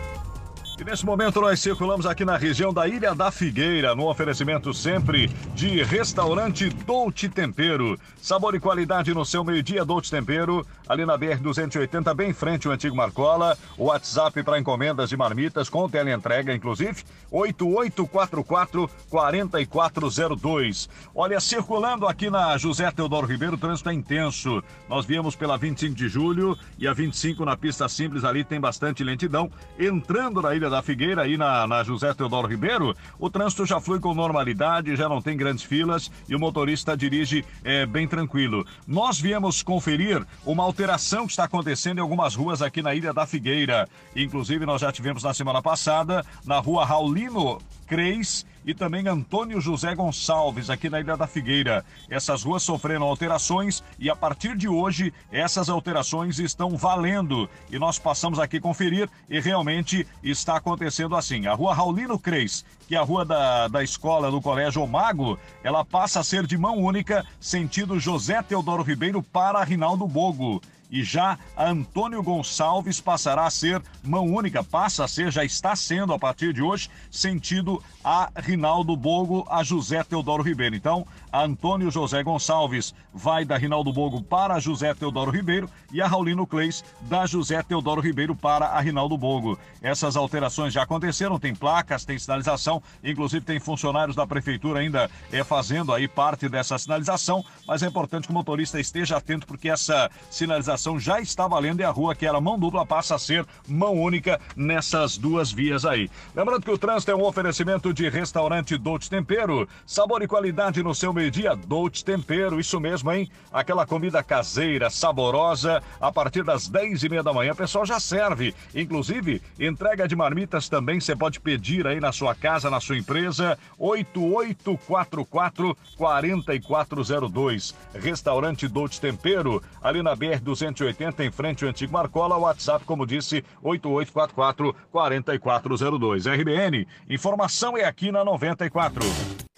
[0.80, 5.28] E nesse momento nós circulamos aqui na região da Ilha da Figueira, no oferecimento sempre
[5.56, 8.00] de restaurante Dolce Tempero.
[8.22, 12.68] Sabor e qualidade no seu meio-dia Dolce Tempero, ali na BR 280, bem em frente
[12.68, 13.58] ao antigo Marcola.
[13.76, 20.90] O WhatsApp para encomendas de marmitas com teleentrega, inclusive, 8844 4402.
[21.16, 24.64] Olha, circulando aqui na José Teodoro Ribeiro, o trânsito é intenso.
[24.88, 29.04] Nós viemos pela 25 de julho e a 25 na pista simples ali tem bastante
[29.04, 29.50] lentidão.
[29.80, 34.00] Entrando na Ilha da Figueira, aí na, na José Teodoro Ribeiro, o trânsito já flui
[34.00, 38.66] com normalidade, já não tem grandes filas e o motorista dirige é, bem tranquilo.
[38.88, 43.26] Nós viemos conferir uma alteração que está acontecendo em algumas ruas aqui na Ilha da
[43.26, 43.88] Figueira.
[44.16, 49.96] Inclusive, nós já tivemos na semana passada, na rua Raulino Creis e também Antônio José
[49.96, 51.86] Gonçalves, aqui na Ilha da Figueira.
[52.10, 57.50] Essas ruas sofreram alterações e a partir de hoje essas alterações estão valendo.
[57.72, 61.48] E nós passamos aqui conferir e realmente está acontecendo assim.
[61.48, 65.86] A rua Raulino Creis, que é a rua da, da escola do Colégio Mago, ela
[65.86, 71.38] passa a ser de mão única, sentido José Teodoro Ribeiro para Rinaldo Bogo e já
[71.58, 76.54] Antônio Gonçalves passará a ser mão única, passa a ser, já está sendo a partir
[76.54, 80.76] de hoje, sentido a Rinaldo Bogo, a José Teodoro Ribeiro.
[80.76, 86.46] Então, Antônio José Gonçalves vai da Rinaldo Bogo para José Teodoro Ribeiro e a Raulino
[86.48, 89.58] Cleis da José Teodoro Ribeiro para a Rinaldo Bogo.
[89.82, 95.44] Essas alterações já aconteceram, tem placas, tem sinalização, inclusive tem funcionários da prefeitura ainda é,
[95.44, 100.10] fazendo aí parte dessa sinalização, mas é importante que o motorista esteja atento porque essa
[100.30, 103.94] sinalização já está valendo e a rua que era mão dupla passa a ser mão
[103.94, 106.10] única nessas duas vias aí.
[106.36, 110.96] Lembrando que o trânsito é um oferecimento de restaurante Dolce Tempero, sabor e qualidade no
[110.96, 113.30] seu meio-dia, Dolce Tempero, isso mesmo, hein?
[113.52, 118.00] Aquela comida caseira, saborosa, a partir das 10 e meia da manhã, o pessoal já
[118.00, 118.54] serve.
[118.74, 123.58] Inclusive, entrega de marmitas também você pode pedir aí na sua casa, na sua empresa,
[123.80, 127.76] 8844 4402.
[127.96, 133.44] Restaurante Dolce Tempero, ali na BR 280, em frente ao antigo Marcola, WhatsApp, como disse,
[133.64, 136.26] 8844 4402.
[136.28, 139.57] RBN, informação é aqui na 94.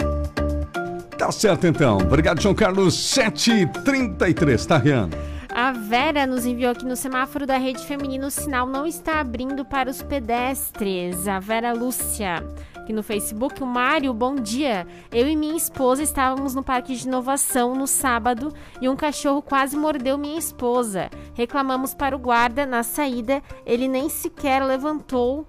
[1.19, 1.97] Tá certo então.
[1.97, 2.95] Obrigado, João Carlos.
[2.95, 5.09] 7h33, tá, Rian?
[5.53, 9.65] A Vera nos enviou aqui no semáforo da rede feminina o sinal não está abrindo
[9.65, 11.27] para os pedestres.
[11.27, 12.41] A Vera Lúcia
[12.89, 13.61] aqui no Facebook.
[13.61, 14.87] O Mário, bom dia.
[15.11, 19.75] Eu e minha esposa estávamos no parque de inovação no sábado e um cachorro quase
[19.75, 21.09] mordeu minha esposa.
[21.33, 25.45] Reclamamos para o guarda na saída, ele nem sequer levantou,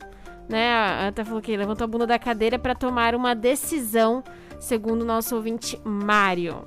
[0.48, 0.72] né?
[0.72, 4.24] A Anta falou que levantou a bunda da cadeira para tomar uma decisão,
[4.60, 6.64] segundo o nosso ouvinte Mário.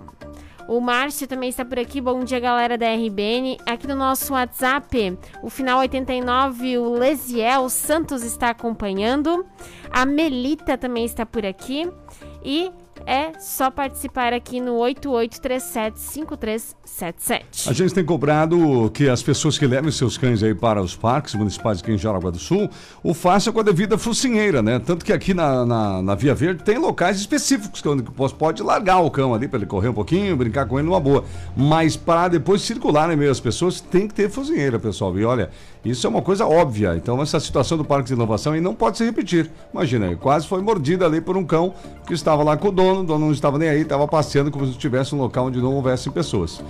[0.67, 1.99] O Márcio também está por aqui.
[1.99, 3.57] Bom dia, galera da RBN.
[3.65, 9.45] Aqui no nosso WhatsApp, o final 89, o Lesiel Santos está acompanhando.
[9.91, 11.89] A Melita também está por aqui.
[12.43, 12.71] E
[13.05, 17.67] é só participar aqui no 88375377.
[17.67, 21.35] A gente tem cobrado que as pessoas que levem seus cães aí para os parques
[21.35, 22.69] municipais aqui em Jaraguá do Sul
[23.03, 24.79] o façam com a devida focinheira, né?
[24.79, 28.03] Tanto que aqui na, na, na Via Verde tem locais específicos que onde
[28.37, 31.25] pode largar o cão ali para ele correr um pouquinho, brincar com ele numa boa.
[31.55, 35.17] Mas para depois circular em meio às pessoas tem que ter focinheira, pessoal.
[35.17, 35.49] E olha,
[35.83, 36.95] isso é uma coisa óbvia.
[36.95, 39.49] Então essa situação do Parque de Inovação aí não pode se repetir.
[39.73, 41.73] Imagina, aí, quase foi mordida ali por um cão
[42.07, 44.65] que estava lá com o dono, o dono não estava nem aí, estava passeando como
[44.65, 46.61] se estivesse um local onde não houvessem pessoas.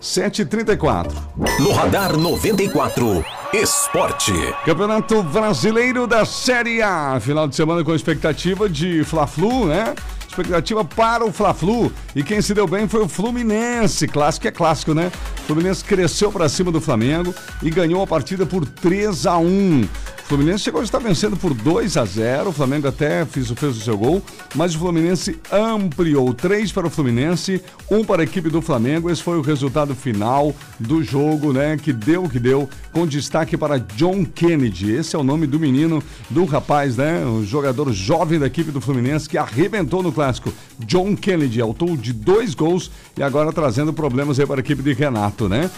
[0.00, 1.12] 7h34.
[1.58, 4.32] No Radar 94, Esporte.
[4.64, 7.18] Campeonato Brasileiro da Série A.
[7.18, 9.94] Final de semana com expectativa de Fla-Flu, né?
[10.36, 11.90] Expectativa para o Fla-Flu.
[12.14, 14.06] E quem se deu bem foi o Fluminense.
[14.06, 15.10] Clássico é clássico, né?
[15.38, 19.88] O Fluminense cresceu para cima do Flamengo e ganhou a partida por 3 a 1
[20.26, 23.76] o Fluminense chegou a estar vencendo por 2 a 0 O Flamengo até fez, fez
[23.76, 24.20] o seu gol,
[24.56, 29.08] mas o Fluminense ampliou 3 para o Fluminense, 1 para a equipe do Flamengo.
[29.08, 31.76] Esse foi o resultado final do jogo, né?
[31.76, 34.90] Que deu o que deu, com destaque para John Kennedy.
[34.90, 37.24] Esse é o nome do menino, do rapaz, né?
[37.24, 40.52] O jogador jovem da equipe do Fluminense que arrebentou no clássico.
[40.80, 44.92] John Kennedy, autor de dois gols e agora trazendo problemas aí para a equipe de
[44.92, 45.70] Renato, né?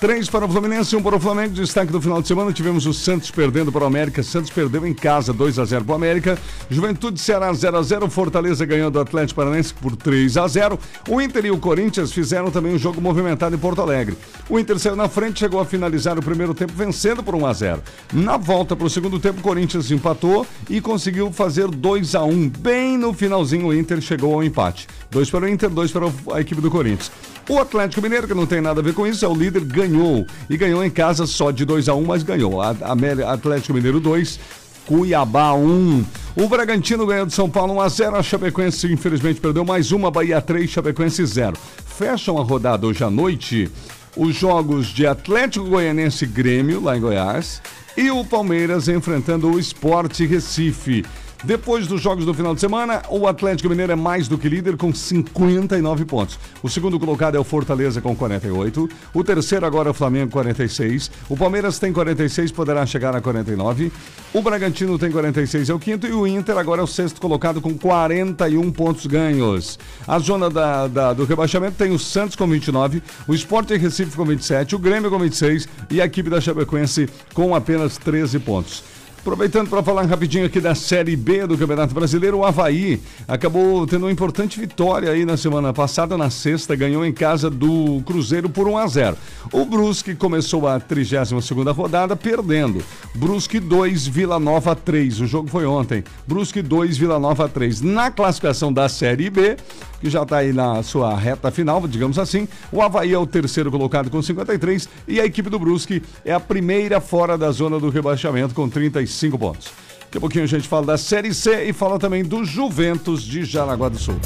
[0.00, 1.54] Três para o Fluminense, um para o Flamengo.
[1.54, 4.22] Destaque do final de semana: tivemos o Santos perdendo para o América.
[4.22, 6.38] Santos perdeu em casa 2 a 0 para o América.
[6.70, 11.20] Juventude Ceará 0 a 0 Fortaleza ganhando o Atlético Paranaense por 3 a 0 O
[11.20, 14.16] Inter e o Corinthians fizeram também um jogo movimentado em Porto Alegre.
[14.48, 17.52] O Inter saiu na frente, chegou a finalizar o primeiro tempo vencendo por 1 a
[17.52, 17.82] 0
[18.12, 22.50] Na volta para o segundo tempo, o Corinthians empatou e conseguiu fazer 2 a 1
[22.60, 24.86] Bem no finalzinho, o Inter chegou ao empate.
[25.10, 27.10] Dois para o Inter, dois para a equipe do Corinthians.
[27.48, 30.26] O Atlético Mineiro, que não tem nada a ver com isso, é o líder, ganhou.
[30.48, 32.60] E ganhou em casa só de 2 a 1 mas ganhou.
[32.60, 34.38] A, a Atlético Mineiro 2,
[34.86, 36.04] Cuiabá 1.
[36.36, 38.14] O Bragantino ganhou de São Paulo 1x0.
[38.14, 40.10] A Chapecoense, infelizmente, perdeu mais uma.
[40.10, 41.56] Bahia 3, Chapecoense 0.
[41.86, 43.70] Fecham a rodada hoje à noite
[44.18, 47.62] os jogos de Atlético Goianense Grêmio, lá em Goiás,
[47.96, 51.04] e o Palmeiras enfrentando o Esporte Recife.
[51.44, 54.76] Depois dos jogos do final de semana, o Atlético Mineiro é mais do que líder
[54.76, 56.36] com 59 pontos.
[56.62, 58.88] O segundo colocado é o Fortaleza com 48.
[59.14, 61.10] O terceiro agora é o Flamengo 46.
[61.28, 63.92] O Palmeiras tem 46, poderá chegar a 49.
[64.34, 66.08] O Bragantino tem 46, é o quinto.
[66.08, 69.78] E o Inter agora é o sexto colocado com 41 pontos ganhos.
[70.08, 74.24] A zona da, da- do rebaixamento tem o Santos com 29, o Sport Recife com
[74.24, 78.82] 27, o Grêmio com 26 e a equipe da Chapecoense com apenas 13 pontos.
[79.20, 84.04] Aproveitando para falar rapidinho aqui da Série B do Campeonato Brasileiro, o Havaí acabou tendo
[84.04, 88.66] uma importante vitória aí na semana passada, na sexta, ganhou em casa do Cruzeiro por
[88.68, 89.16] 1 a 0.
[89.52, 92.82] O Brusque começou a 32ª rodada perdendo.
[93.14, 95.20] Brusque 2, Vila Nova 3.
[95.20, 96.04] O jogo foi ontem.
[96.26, 97.82] Brusque 2, Vila Nova 3.
[97.82, 99.56] Na classificação da Série B,
[100.00, 103.70] que já está aí na sua reta final, digamos assim, o Havaí é o terceiro
[103.70, 107.90] colocado com 53 e a equipe do Brusque é a primeira fora da zona do
[107.90, 109.08] rebaixamento com 35
[109.38, 109.72] pontos.
[110.02, 113.44] Daqui a pouquinho a gente fala da Série C e fala também do Juventus de
[113.44, 114.16] Jaraguá do Sul.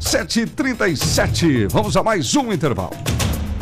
[0.00, 2.96] 7h37, vamos a mais um intervalo.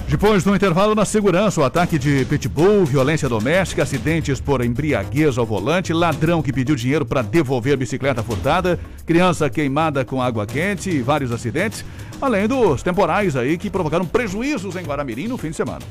[0.07, 5.45] Depois do intervalo na segurança, o ataque de pitbull, violência doméstica, acidentes por embriaguez ao
[5.45, 11.03] volante, ladrão que pediu dinheiro para devolver bicicleta furtada, criança queimada com água quente e
[11.03, 11.85] vários acidentes,
[12.20, 15.85] além dos temporais aí que provocaram prejuízos em Guaramirim no fim de semana.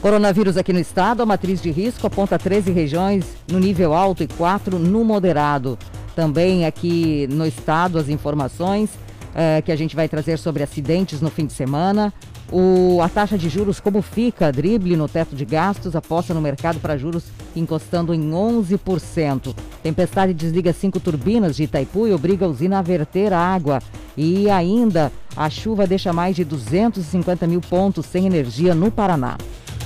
[0.00, 4.26] Coronavírus aqui no estado, a matriz de risco aponta 13 regiões no nível alto e
[4.26, 5.78] 4 no moderado.
[6.16, 8.88] Também aqui no estado as informações
[9.34, 12.14] eh, que a gente vai trazer sobre acidentes no fim de semana.
[12.50, 14.50] O, a taxa de juros, como fica?
[14.50, 17.24] Drible no teto de gastos, aposta no mercado para juros
[17.54, 19.54] encostando em 11%.
[19.82, 23.80] Tempestade desliga cinco turbinas de Itaipu e obriga a usina a verter água.
[24.16, 29.36] E ainda, a chuva deixa mais de 250 mil pontos sem energia no Paraná.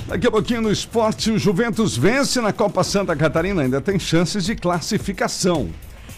[0.07, 4.45] Daqui a pouquinho no esporte, o Juventus vence na Copa Santa Catarina, ainda tem chances
[4.45, 5.67] de classificação.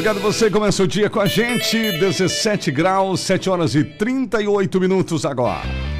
[0.01, 5.27] Obrigado você, começa o dia com a gente, 17 graus, 7 horas e 38 minutos
[5.27, 6.00] agora.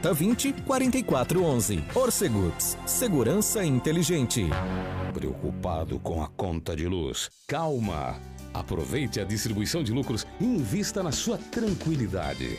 [0.00, 1.84] 4020 4411.
[1.94, 4.46] Orcegups, segurança inteligente.
[5.12, 7.30] Preocupado com a conta de luz?
[7.46, 8.18] Calma!
[8.52, 12.58] Aproveite a distribuição de lucros e invista na sua tranquilidade.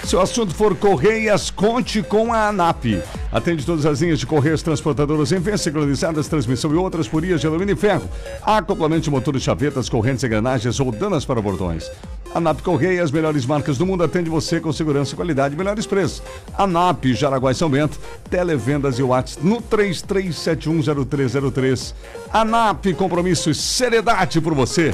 [0.04, 3.02] Se o assunto for Correias, conte com a ANAP.
[3.32, 7.46] Atende todas as linhas de correios transportadoras em vez sincronizadas, transmissão e outras furias de
[7.46, 8.06] alumínio e ferro.
[8.42, 11.90] Acoplamento de motores, chavetas, correntes, engrenagens ou danas para bordões.
[12.34, 15.58] A NAP Correia, as melhores marcas do mundo, atende você com segurança e qualidade e
[15.58, 16.22] melhores preços.
[16.56, 17.98] A NAP Jaraguá e São Bento,
[18.28, 21.94] televendas e WhatsApp no 33710303.
[22.30, 24.92] A NAP, compromisso e seriedade por você.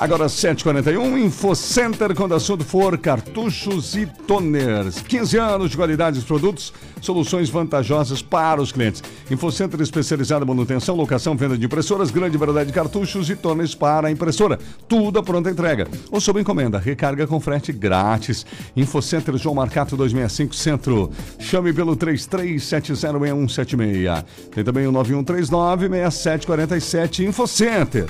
[0.00, 5.00] Agora 7h41, InfoCenter, quando assunto for cartuchos e toners.
[5.00, 9.02] 15 anos de qualidade dos produtos, soluções vantajosas para os clientes.
[9.28, 14.06] InfoCenter especializado em manutenção, locação, venda de impressoras, grande variedade de cartuchos e toners para
[14.06, 14.56] a impressora.
[14.86, 15.88] Tudo a pronta entrega.
[16.12, 18.46] Ou sob encomenda, recarga com frete grátis.
[18.76, 21.10] InfoCenter João Marcato 265 Centro.
[21.40, 24.24] Chame pelo 33706176.
[24.54, 28.06] Tem também o 91396747 InfoCenter.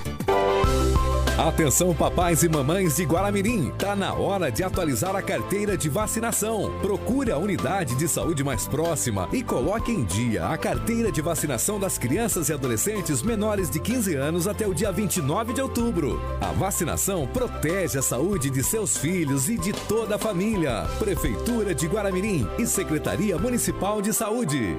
[1.38, 6.72] Atenção papais e mamães de Guaramirim, tá na hora de atualizar a carteira de vacinação.
[6.82, 11.78] Procure a unidade de saúde mais próxima e coloque em dia a carteira de vacinação
[11.78, 16.20] das crianças e adolescentes menores de 15 anos até o dia 29 de outubro.
[16.40, 20.88] A vacinação protege a saúde de seus filhos e de toda a família.
[20.98, 24.76] Prefeitura de Guaramirim e Secretaria Municipal de Saúde.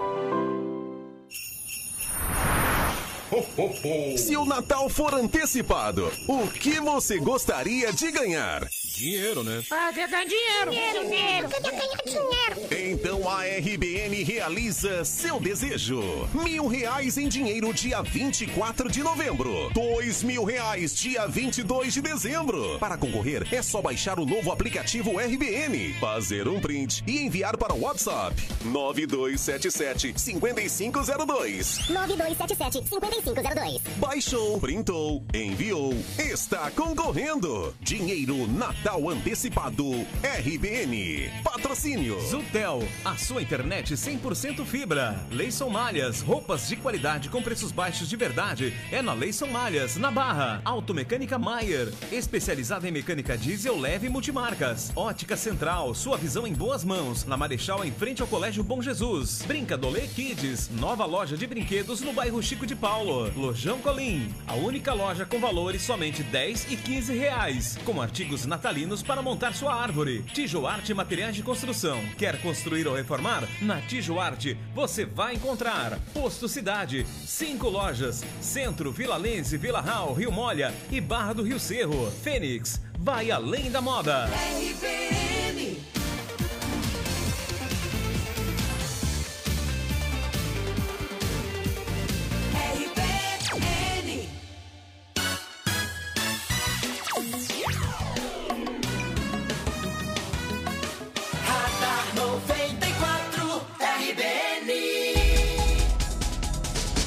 [4.18, 8.68] Se o Natal for antecipado, o que você gostaria de ganhar?
[9.00, 9.64] Dinheiro, né?
[9.72, 10.72] Ah, quer ganhar dinheiro.
[10.72, 11.48] Dinheiro, dinheiro.
[11.48, 12.92] Quer ganhar dinheiro.
[12.92, 16.02] Então a RBN realiza seu desejo.
[16.34, 19.70] Mil reais em dinheiro dia 24 de novembro.
[19.74, 22.78] Dois mil reais dia 22 de dezembro.
[22.78, 27.74] Para concorrer, é só baixar o novo aplicativo RBN, fazer um print e enviar para
[27.74, 28.36] o WhatsApp
[28.66, 31.88] 9277 5502.
[31.88, 33.82] 9277 5502.
[33.96, 37.74] Baixou, printou, enviou, está concorrendo.
[37.80, 39.86] Dinheiro Natal Antecipado
[40.24, 41.30] RBN.
[41.44, 42.20] Patrocínio.
[42.22, 45.24] Zutel, a sua internet 100% fibra.
[45.32, 48.74] Leison Malhas, roupas de qualidade com preços baixos de verdade.
[48.92, 50.60] É na Leison Malhas, na Barra.
[50.66, 54.92] Automecânica Maier, especializada em mecânica diesel leve e multimarcas.
[54.96, 57.26] Ótica Central, sua visão em boas mãos.
[57.26, 59.44] Na Marechal, em frente ao Colégio Bom Jesus.
[59.46, 63.32] Brincadolê Kids, nova loja de brinquedos no bairro Chico de Paulo.
[63.36, 67.78] Lojão Colim, a única loja com valores somente 10 e 15 reais.
[67.86, 70.24] Com artigos natalinos para montar sua árvore.
[70.34, 72.02] Tijoarte Materiais de Construção.
[72.18, 73.44] Quer construir ou reformar?
[73.62, 80.32] Na Tijoarte você vai encontrar Posto Cidade, cinco lojas, Centro, Vila Lense, Vila Real, Rio
[80.32, 82.10] Molha e Barra do Rio Cerro.
[82.24, 84.28] Fênix, vai além da moda.
[84.28, 85.99] RBN.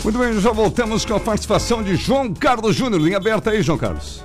[0.04, 3.00] Muito bem, já voltamos com a participação de João Carlos Júnior.
[3.00, 4.20] Linha aberta aí, João Carlos.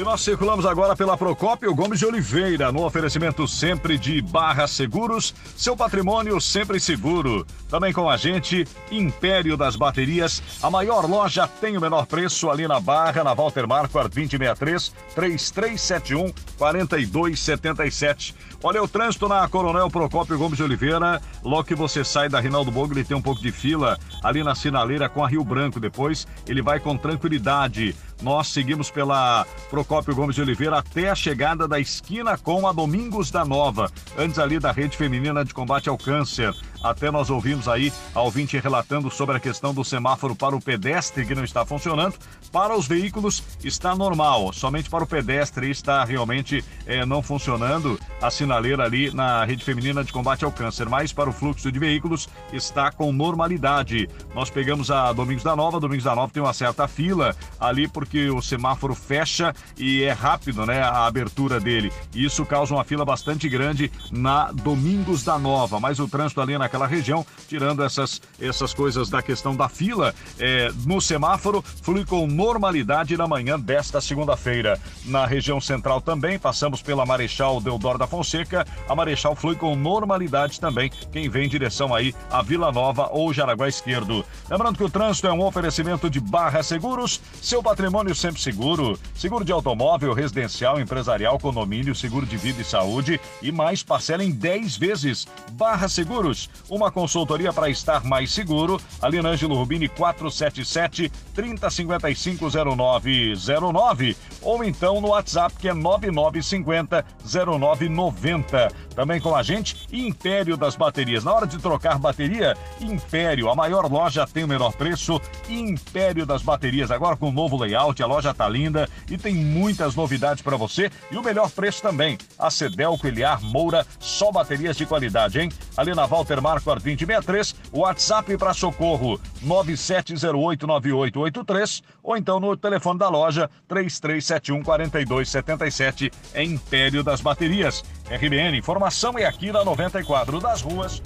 [0.00, 5.34] E nós circulamos agora pela Procópio Gomes de Oliveira, no oferecimento sempre de Barra Seguros,
[5.54, 7.46] seu patrimônio sempre seguro.
[7.68, 12.66] Também com a gente, Império das Baterias, a maior loja tem o menor preço ali
[12.66, 18.34] na Barra, na Walter Marquardt 2063 3371 4277.
[18.62, 21.20] Olha o trânsito na Coronel Procópio Gomes de Oliveira.
[21.42, 25.10] Logo que você sai da Rinaldo Bogli, tem um pouco de fila ali na sinaleira
[25.10, 25.78] com a Rio Branco.
[25.78, 27.94] Depois ele vai com tranquilidade.
[28.22, 33.28] Nós seguimos pela Procópio Gomes de Oliveira até a chegada da esquina com a Domingos
[33.28, 36.54] da Nova, antes ali da Rede Feminina de Combate ao Câncer.
[36.82, 41.26] Até nós ouvimos aí a ouvinte relatando sobre a questão do semáforo para o pedestre
[41.26, 42.14] que não está funcionando.
[42.50, 48.30] Para os veículos está normal, somente para o pedestre está realmente eh, não funcionando a
[48.30, 50.88] sinaleira ali na Rede Feminina de Combate ao Câncer.
[50.88, 54.08] Mas para o fluxo de veículos está com normalidade.
[54.34, 58.30] Nós pegamos a Domingos da Nova, Domingos da Nova tem uma certa fila ali porque
[58.30, 61.92] o semáforo fecha e é rápido, né, a abertura dele.
[62.14, 65.78] Isso causa uma fila bastante grande na Domingos da Nova.
[65.78, 70.70] Mas o trânsito ali naquela região, tirando essas, essas coisas da questão da fila, é,
[70.86, 74.80] no semáforo, flui com normalidade na manhã desta segunda-feira.
[75.04, 80.60] Na região central também, passamos pela Marechal Deodoro da Fonseca, a Marechal flui com normalidade
[80.60, 84.24] também, quem vem em direção aí a Vila Nova ou Jaraguá Esquerdo.
[84.48, 88.98] Lembrando que o trânsito é um oferecimento de Barra Seguros, seu patrimônio sempre seguro.
[89.14, 94.30] Seguro de automóvel residencial, empresarial, condomínio, seguro de vida e saúde e mais parcela em
[94.30, 95.26] 10 vezes.
[95.52, 98.80] Barra Seguros, uma consultoria para estar mais seguro.
[99.02, 108.68] Ali na Ângelo Rubini 477 3055 0909 ou então no WhatsApp que é 9950 0990.
[108.94, 111.24] Também com a gente, Império das Baterias.
[111.24, 115.20] Na hora de trocar bateria, Império, a maior loja tem o menor preço.
[115.48, 119.94] Império das Baterias, agora com um novo layout, a loja tá linda e tem muitas
[119.94, 122.18] novidades para você e o melhor preço também.
[122.38, 125.50] A Cedelco, Eliar, Moura, só baterias de qualidade, hein?
[125.76, 133.48] Ali na Walter Marco 2063, WhatsApp para socorro 97089883 ou então no telefone da loja
[133.68, 137.84] 3371 4277 é Império das Baterias.
[138.10, 141.02] RBN, informação é aqui na 94 das ruas.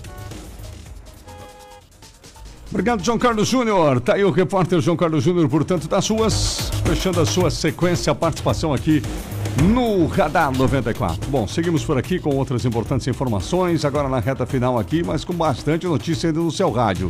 [2.75, 4.01] Obrigado, João Carlos Júnior.
[4.01, 8.17] Tá aí o repórter João Carlos Júnior, portanto, das ruas, fechando a sua sequência, a
[8.17, 9.01] participação aqui
[9.73, 11.31] no Radar 94.
[11.31, 15.33] Bom, seguimos por aqui com outras importantes informações, agora na reta final aqui, mas com
[15.33, 17.07] bastante notícia ainda no seu rádio.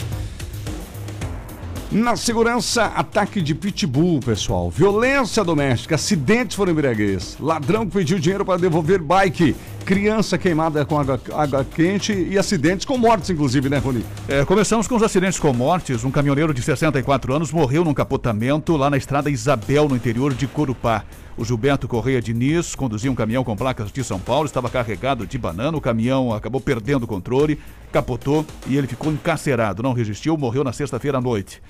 [1.91, 4.69] Na segurança, ataque de pitbull, pessoal.
[4.69, 7.39] Violência doméstica, acidentes foram embriaguez.
[7.41, 9.57] Ladrão pediu dinheiro para devolver bike.
[9.85, 14.03] Criança queimada com água, água quente e acidentes com mortes, inclusive, né, Rony?
[14.27, 16.05] É, começamos com os acidentes com mortes.
[16.05, 20.47] Um caminhoneiro de 64 anos morreu num capotamento lá na estrada Isabel, no interior de
[20.47, 21.05] Corupá.
[21.37, 25.37] O Gilberto Correia Diniz conduzia um caminhão com placas de São Paulo, estava carregado de
[25.37, 25.77] banana.
[25.77, 27.61] O caminhão acabou perdendo o controle,
[27.93, 29.83] capotou e ele ficou encarcerado.
[29.83, 31.61] Não resistiu, morreu na sexta-feira à noite.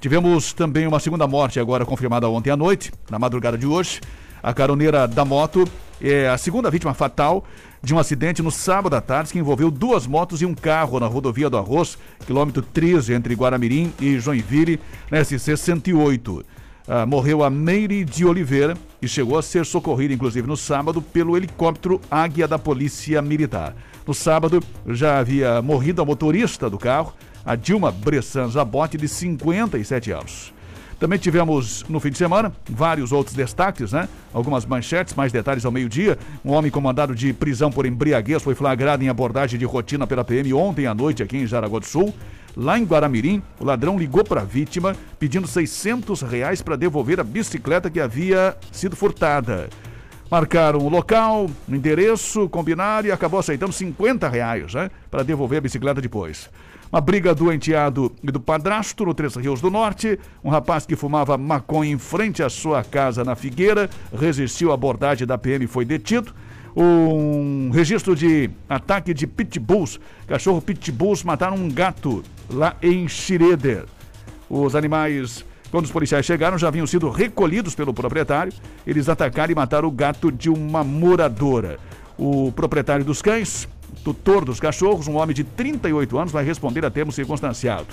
[0.00, 4.00] Tivemos também uma segunda morte agora confirmada ontem à noite, na madrugada de hoje.
[4.44, 5.64] A caroneira da moto
[5.98, 7.46] é a segunda vítima fatal
[7.82, 11.06] de um acidente no sábado à tarde que envolveu duas motos e um carro na
[11.06, 14.78] rodovia do Arroz, quilômetro 13, entre Guaramirim e Joinville,
[15.10, 16.44] na SC 108.
[16.86, 21.38] Ah, morreu a Meire de Oliveira e chegou a ser socorrida, inclusive, no sábado, pelo
[21.38, 23.74] helicóptero Águia da Polícia Militar.
[24.06, 27.14] No sábado, já havia morrido a motorista do carro,
[27.46, 30.53] a Dilma Bressan Zabotti, de 57 anos.
[31.04, 34.08] Também tivemos no fim de semana vários outros destaques, né?
[34.32, 36.16] Algumas manchetes, mais detalhes ao meio-dia.
[36.42, 40.54] Um homem comandado de prisão por embriaguez foi flagrado em abordagem de rotina pela PM
[40.54, 42.14] ontem à noite aqui em Jaraguá do Sul.
[42.56, 47.22] Lá em Guaramirim, o ladrão ligou para a vítima pedindo 600 reais para devolver a
[47.22, 49.68] bicicleta que havia sido furtada.
[50.30, 55.60] Marcaram o local, o endereço, combinaram e acabou aceitando 50 reais né, para devolver a
[55.60, 56.48] bicicleta depois.
[56.92, 60.18] Uma briga do enteado e do padrasto no Três Rios do Norte.
[60.44, 65.26] Um rapaz que fumava maconha em frente à sua casa na Figueira resistiu à abordagem
[65.26, 66.32] da PM e foi detido.
[66.76, 70.00] Um registro de ataque de pitbulls.
[70.26, 73.84] Cachorro pitbulls mataram um gato lá em Schroeder.
[74.48, 78.52] Os animais, quando os policiais chegaram, já haviam sido recolhidos pelo proprietário.
[78.86, 81.78] Eles atacaram e mataram o gato de uma moradora.
[82.16, 83.68] O proprietário dos cães,
[84.02, 87.88] tutor dos cachorros, um homem de 38 anos, vai responder a termo circunstanciado.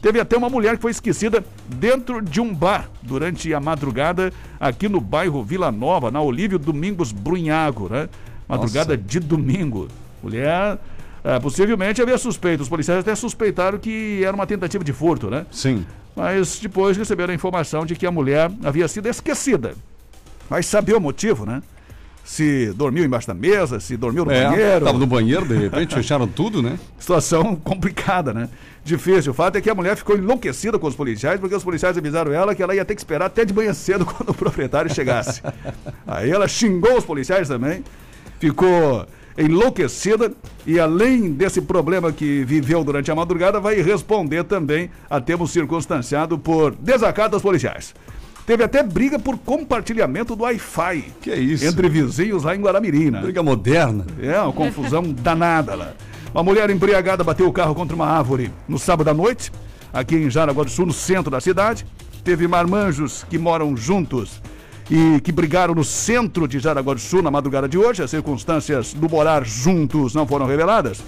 [0.00, 4.88] Teve até uma mulher que foi esquecida dentro de um bar durante a madrugada aqui
[4.88, 8.08] no bairro Vila Nova, na Olívio Domingos Brunhago, né?
[8.48, 9.88] Madrugada de domingo.
[10.22, 10.78] Mulher,
[11.24, 12.62] ah, possivelmente havia suspeito.
[12.62, 15.44] Os policiais até suspeitaram que era uma tentativa de furto, né?
[15.50, 15.84] Sim.
[16.14, 19.74] Mas depois receberam a informação de que a mulher havia sido esquecida.
[20.48, 21.60] Vai saber o motivo, né?
[22.26, 24.84] Se dormiu embaixo da mesa, se dormiu no É, banheiro.
[24.84, 26.76] tava no banheiro, de repente, fecharam tudo, né?
[26.98, 28.48] Situação complicada, né?
[28.84, 29.30] Difícil.
[29.30, 32.32] O fato é que a mulher ficou enlouquecida com os policiais, porque os policiais avisaram
[32.32, 35.40] ela que ela ia ter que esperar até de manhã cedo quando o proprietário chegasse.
[36.04, 37.84] Aí ela xingou os policiais também,
[38.40, 39.06] ficou
[39.38, 40.32] enlouquecida
[40.66, 46.36] e além desse problema que viveu durante a madrugada, vai responder também a termo circunstanciado
[46.36, 47.94] por desacato aos policiais.
[48.46, 51.04] Teve até briga por compartilhamento do Wi-Fi.
[51.20, 51.64] Que é isso?
[51.66, 53.20] Entre vizinhos lá em Guaramirim, né?
[53.20, 54.06] Briga moderna.
[54.22, 55.92] É, uma confusão danada lá.
[56.32, 59.50] Uma mulher embriagada bateu o carro contra uma árvore no sábado à noite,
[59.92, 61.84] aqui em Jaraguá do Sul, no centro da cidade.
[62.22, 64.40] Teve marmanjos que moram juntos
[64.88, 68.00] e que brigaram no centro de Jaraguá do Sul na madrugada de hoje.
[68.00, 71.02] As circunstâncias do morar juntos não foram reveladas.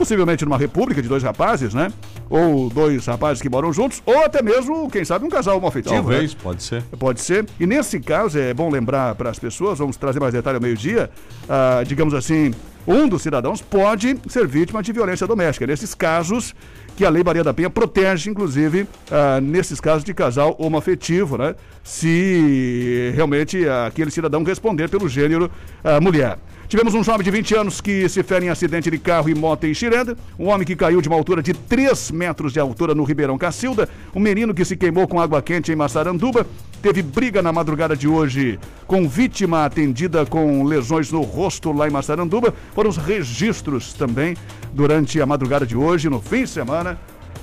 [0.00, 1.92] Possivelmente numa república de dois rapazes, né?
[2.30, 5.94] Ou dois rapazes que moram juntos, ou até mesmo, quem sabe, um casal homoafetivo.
[5.94, 6.40] Talvez, né?
[6.42, 6.82] pode ser.
[6.98, 7.44] Pode ser.
[7.60, 11.10] E nesse caso, é bom lembrar para as pessoas, vamos trazer mais detalhe ao meio-dia,
[11.46, 12.50] ah, digamos assim,
[12.86, 15.66] um dos cidadãos pode ser vítima de violência doméstica.
[15.66, 16.54] Nesses casos,
[16.96, 21.54] que a Lei Maria da Penha protege, inclusive, ah, nesses casos de casal homoafetivo, né?
[21.84, 25.50] Se realmente aquele cidadão responder pelo gênero
[25.84, 26.38] ah, mulher.
[26.70, 29.64] Tivemos um jovem de 20 anos que se fere em acidente de carro e moto
[29.64, 33.02] em Xiranda, um homem que caiu de uma altura de 3 metros de altura no
[33.02, 36.46] Ribeirão Cacilda, um menino que se queimou com água quente em Massaranduba,
[36.80, 38.56] teve briga na madrugada de hoje
[38.86, 42.54] com vítima atendida com lesões no rosto lá em Massaranduba.
[42.72, 44.36] Foram os registros também
[44.72, 46.96] durante a madrugada de hoje, no fim de semana,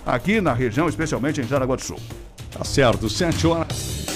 [0.06, 2.00] aqui na região, especialmente em Jaraguá do Sul.
[2.50, 4.07] Tá certo, 7 horas.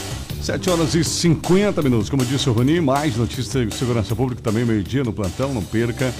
[0.51, 2.09] 7 horas e 50 minutos.
[2.09, 6.13] Como disse o Rony, mais notícias de segurança pública também, meio-dia no plantão, não perca.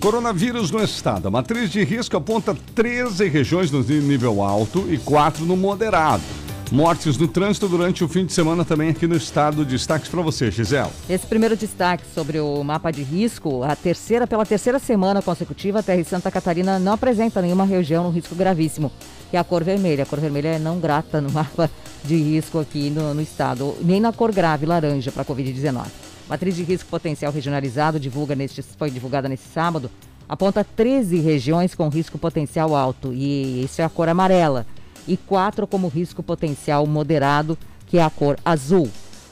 [0.00, 1.28] Coronavírus no estado.
[1.28, 6.24] A matriz de risco aponta 13 regiões no nível alto e 4 no moderado.
[6.70, 9.64] Mortes no trânsito durante o fim de semana também aqui no estado.
[9.64, 10.90] Destaques para você, Gisele.
[11.08, 15.82] Esse primeiro destaque sobre o mapa de risco, a terceira, pela terceira semana consecutiva, a
[15.82, 18.92] Terra e Santa Catarina não apresenta nenhuma região no risco gravíssimo,
[19.30, 20.02] que é a cor vermelha.
[20.02, 21.70] A cor vermelha é não grata no mapa
[22.04, 25.86] de risco aqui no, no estado, nem na cor grave, laranja, para a Covid-19.
[26.28, 29.90] Matriz de risco potencial regionalizado divulga neste, foi divulgada nesse sábado,
[30.28, 34.66] aponta 13 regiões com risco potencial alto, e isso é a cor amarela
[35.08, 38.88] e quatro como risco potencial moderado, que é a cor azul.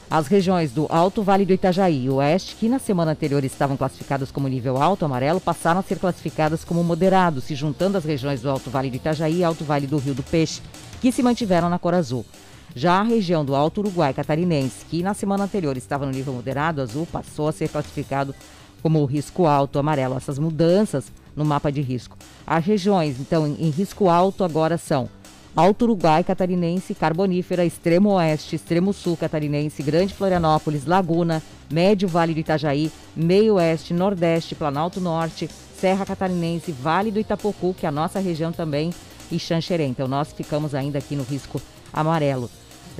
[0.09, 4.31] As regiões do Alto Vale do Itajaí e Oeste, que na semana anterior estavam classificadas
[4.31, 8.49] como nível alto amarelo, passaram a ser classificadas como moderado, se juntando as regiões do
[8.49, 10.61] Alto Vale do Itajaí e Alto Vale do Rio do Peixe,
[11.01, 12.25] que se mantiveram na cor azul.
[12.73, 16.81] Já a região do Alto Uruguai Catarinense, que na semana anterior estava no nível moderado
[16.81, 18.33] azul, passou a ser classificado
[18.81, 20.15] como risco alto amarelo.
[20.15, 22.17] Essas mudanças no mapa de risco.
[22.45, 25.09] As regiões, então, em risco alto agora são
[25.57, 32.39] Alto Uruguai Catarinense, Carbonífera, Extremo Oeste, Extremo Sul Catarinense, Grande Florianópolis, Laguna, Médio Vale do
[32.39, 38.19] Itajaí, Meio Oeste, Nordeste, Planalto Norte, Serra Catarinense, Vale do Itapocu, que é a nossa
[38.19, 38.93] região também,
[39.31, 39.87] e Xanxerê.
[39.87, 41.59] Então nós ficamos ainda aqui no risco
[41.91, 42.51] amarelo.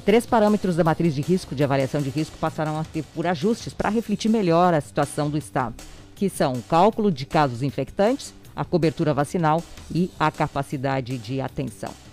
[0.03, 3.71] Três parâmetros da matriz de risco, de avaliação de risco, passaram a ter por ajustes
[3.71, 5.75] para refletir melhor a situação do Estado,
[6.15, 9.61] que são o cálculo de casos infectantes, a cobertura vacinal
[9.93, 12.06] e a capacidade de atenção.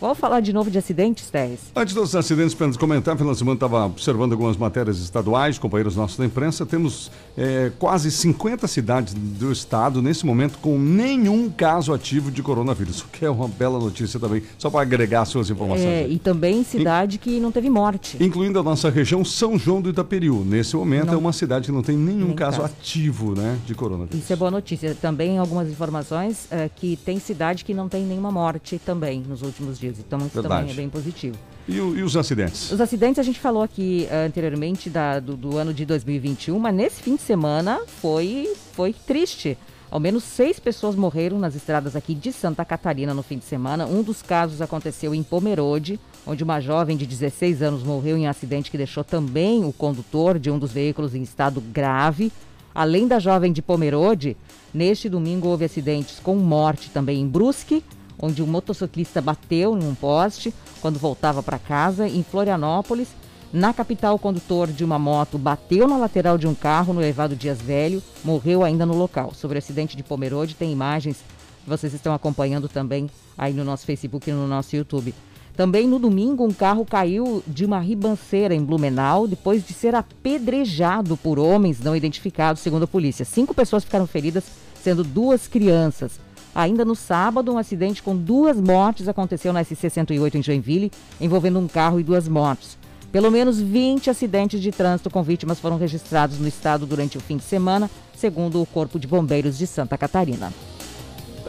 [0.00, 1.60] Vamos falar de novo de acidentes, Teres?
[1.76, 5.94] Antes dos acidentes, para nos comentar, final de semana estava observando algumas matérias estaduais, companheiros
[5.94, 6.64] nossos da imprensa.
[6.64, 13.02] Temos é, quase 50 cidades do estado nesse momento com nenhum caso ativo de coronavírus,
[13.02, 15.84] o que é uma bela notícia também, só para agregar suas informações.
[15.84, 17.18] É, e também cidade In...
[17.18, 18.16] que não teve morte.
[18.18, 20.42] Incluindo a nossa região São João do Itaperiú.
[20.46, 21.14] Nesse momento não.
[21.14, 24.18] é uma cidade que não tem nenhum Nem caso, caso, ativo né, de coronavírus.
[24.18, 24.94] Isso é boa notícia.
[24.94, 29.78] Também algumas informações é, que tem cidade que não tem nenhuma morte também nos últimos
[29.78, 29.89] dias.
[29.98, 30.60] Então isso Verdade.
[30.60, 31.36] também é bem positivo.
[31.68, 32.70] E, o, e, os acidentes?
[32.72, 36.74] Os acidentes a gente falou aqui uh, anteriormente da, do, do, ano de 2021, mas
[36.74, 39.56] nesse fim de semana foi, foi triste.
[39.90, 43.86] Ao menos seis pessoas morreram nas estradas aqui de Santa Catarina no fim de semana.
[43.86, 48.30] Um dos casos aconteceu em Pomerode, onde uma jovem de 16 anos morreu em um
[48.30, 52.32] acidente que deixou também o condutor de um dos veículos em estado grave.
[52.72, 54.36] Além da jovem de Pomerode,
[54.72, 57.82] neste domingo houve acidentes com morte também em Brusque,
[58.20, 62.08] onde um motociclista bateu em um poste quando voltava para casa.
[62.08, 63.08] Em Florianópolis,
[63.52, 67.34] na capital, o condutor de uma moto bateu na lateral de um carro no elevado
[67.34, 69.34] Dias Velho, morreu ainda no local.
[69.34, 71.16] Sobre o acidente de Pomerode, tem imagens
[71.64, 75.12] que vocês estão acompanhando também aí no nosso Facebook e no nosso YouTube.
[75.56, 81.16] Também no domingo, um carro caiu de uma ribanceira em Blumenau depois de ser apedrejado
[81.16, 83.24] por homens não identificados, segundo a polícia.
[83.24, 84.44] Cinco pessoas ficaram feridas,
[84.80, 86.20] sendo duas crianças.
[86.54, 91.68] Ainda no sábado, um acidente com duas mortes aconteceu na SC-108 em Joinville, envolvendo um
[91.68, 92.76] carro e duas motos.
[93.12, 97.36] Pelo menos 20 acidentes de trânsito com vítimas foram registrados no estado durante o fim
[97.36, 100.52] de semana, segundo o Corpo de Bombeiros de Santa Catarina.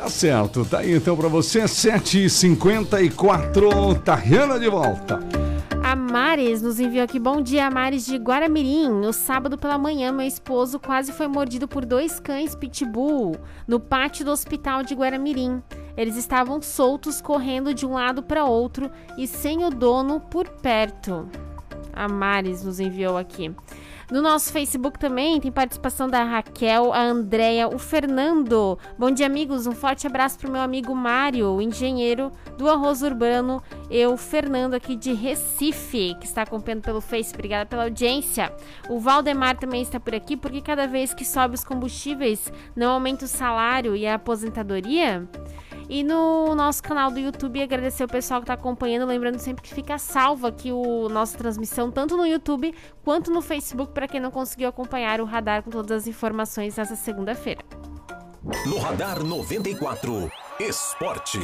[0.02, 5.20] Tá certo, tá aí então para você, 7h54, Tariana de volta.
[5.84, 7.20] A Mares nos enviou aqui.
[7.20, 8.90] Bom dia, Mares de Guaramirim.
[8.90, 13.36] No sábado pela manhã, meu esposo quase foi mordido por dois cães pitbull
[13.68, 15.62] no pátio do hospital de Guaramirim.
[15.96, 18.90] Eles estavam soltos, correndo de um lado para outro
[19.20, 21.30] e sem o dono por perto.
[21.94, 23.54] A Mares nos enviou aqui.
[24.12, 28.78] No nosso Facebook também tem participação da Raquel, a Andréia, o Fernando.
[29.00, 29.66] Bom dia, amigos.
[29.66, 33.64] Um forte abraço para o meu amigo Mário, engenheiro do arroz urbano.
[33.90, 37.34] Eu, Fernando, aqui de Recife, que está acompanhando pelo Face.
[37.34, 38.54] Obrigada pela audiência.
[38.90, 43.24] O Valdemar também está por aqui, porque cada vez que sobe os combustíveis, não aumenta
[43.24, 45.26] o salário e a aposentadoria?
[45.92, 49.06] E no nosso canal do YouTube, agradecer o pessoal que está acompanhando.
[49.06, 52.74] Lembrando sempre que fica salva aqui o nossa transmissão, tanto no YouTube
[53.04, 56.96] quanto no Facebook, para quem não conseguiu acompanhar o radar com todas as informações nessa
[56.96, 57.60] segunda-feira.
[58.66, 60.32] No Radar 94,
[60.62, 61.40] Esporte.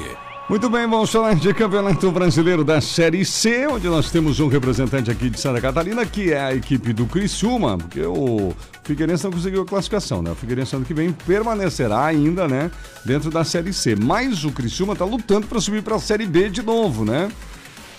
[0.49, 5.11] Muito bem, vamos falar de Campeonato Brasileiro da Série C, onde nós temos um representante
[5.11, 9.63] aqui de Santa Catarina, que é a equipe do Criciúma, porque o Figueirense não conseguiu
[9.63, 10.31] a classificação, né?
[10.31, 12.71] O Figueirense ano que vem permanecerá ainda, né,
[13.03, 13.93] dentro da Série C.
[13.97, 17.29] Mas o Criciúma está lutando para subir para a Série B de novo, né?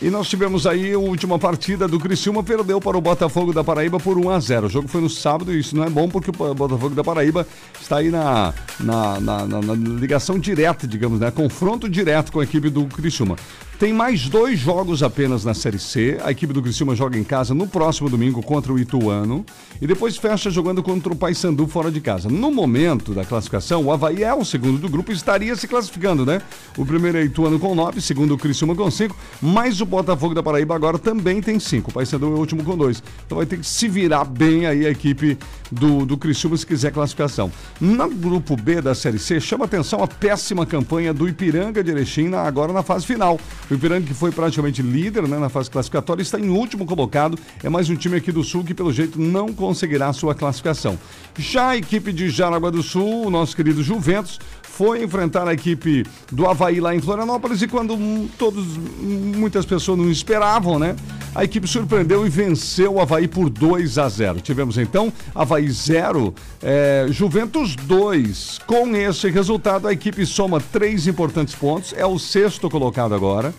[0.01, 3.99] E nós tivemos aí a última partida do Criciúma, perdeu para o Botafogo da Paraíba
[3.99, 6.31] por 1 a 0 O jogo foi no sábado e isso não é bom porque
[6.31, 7.45] o Botafogo da Paraíba
[7.81, 11.33] está aí na, na, na, na- ligação direta, digamos, né?
[11.33, 13.35] Confronto direto com a equipe do Criciúma.
[13.79, 16.19] Tem mais dois jogos apenas na Série C.
[16.25, 19.47] A equipe do Criciúma joga em casa no próximo domingo contra o Ituano
[19.81, 22.29] e depois fecha jogando contra o Paysandu fora de casa.
[22.29, 26.27] No momento da classificação, o Havaí é o segundo do grupo e estaria se classificando,
[26.27, 26.43] né?
[26.77, 30.43] O primeiro é Ituano com 9, segundo o Criciúma com 5, mas o Botafogo da
[30.43, 31.89] Paraíba agora também tem 5.
[31.89, 33.01] O Paysandu é o último com 2.
[33.27, 35.39] Então vai ter que se virar bem aí a equipe
[35.71, 37.49] do, do Criciúma se quiser classificação.
[37.81, 42.35] No grupo B da Série C, chama atenção a péssima campanha do Ipiranga de Erechim
[42.35, 43.39] agora na fase final.
[43.71, 47.39] O Ipiranga que foi praticamente líder né, na fase classificatória está em último colocado.
[47.63, 50.99] É mais um time aqui do Sul que pelo jeito não conseguirá sua classificação.
[51.37, 56.05] Já a equipe de Jaraguá do Sul, o nosso querido Juventus, foi enfrentar a equipe
[56.31, 57.97] do Havaí lá em Florianópolis e quando
[58.39, 60.95] todos, muitas pessoas não esperavam, né?
[61.35, 64.41] A equipe surpreendeu e venceu o Havaí por 2 a 0.
[64.41, 68.61] Tivemos então Havaí 0, é, Juventus 2.
[68.67, 73.53] Com esse resultado, a equipe soma três importantes pontos, é o sexto colocado agora.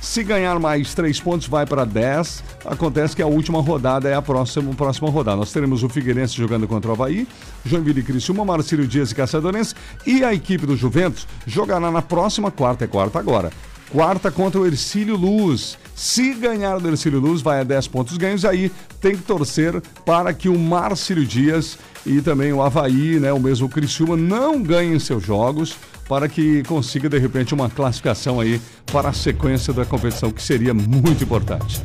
[0.00, 2.42] Se ganhar mais três pontos, vai para 10.
[2.64, 5.36] Acontece que a última rodada é a próxima, próxima rodada.
[5.36, 7.28] Nós teremos o Figueirense jogando contra o Havaí,
[7.64, 9.74] Joinville e Criciúma, Marcílio Dias e Caçadorense.
[10.06, 13.52] E a equipe do Juventus jogará na próxima quarta, é quarta agora.
[13.90, 15.76] Quarta contra o Ercílio Luz.
[15.94, 18.44] Se ganhar do Ercílio Luz, vai a 10 pontos ganhos.
[18.44, 21.76] Aí tem que torcer para que o Márcio Dias
[22.06, 25.76] e também o Havaí, né, o mesmo Criciúma, não ganhem seus jogos
[26.10, 30.74] para que consiga, de repente, uma classificação aí para a sequência da competição, que seria
[30.74, 31.80] muito importante.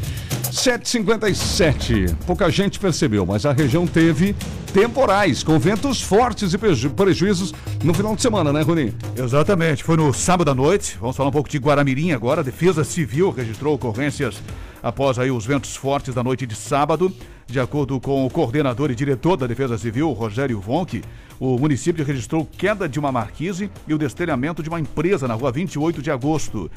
[0.51, 2.15] 7h57.
[2.25, 4.35] Pouca gente percebeu, mas a região teve
[4.73, 7.53] temporais, com ventos fortes e preju- prejuízos
[7.83, 8.95] no final de semana, né, Rony?
[9.15, 10.97] Exatamente, foi no sábado à noite.
[10.99, 12.41] Vamos falar um pouco de Guaramirim agora.
[12.41, 14.41] A Defesa Civil registrou ocorrências
[14.81, 17.13] após aí os ventos fortes da noite de sábado.
[17.47, 21.03] De acordo com o coordenador e diretor da Defesa Civil, Rogério Vonck,
[21.39, 25.51] o município registrou queda de uma marquise e o destelhamento de uma empresa na rua
[25.51, 26.71] 28 de agosto,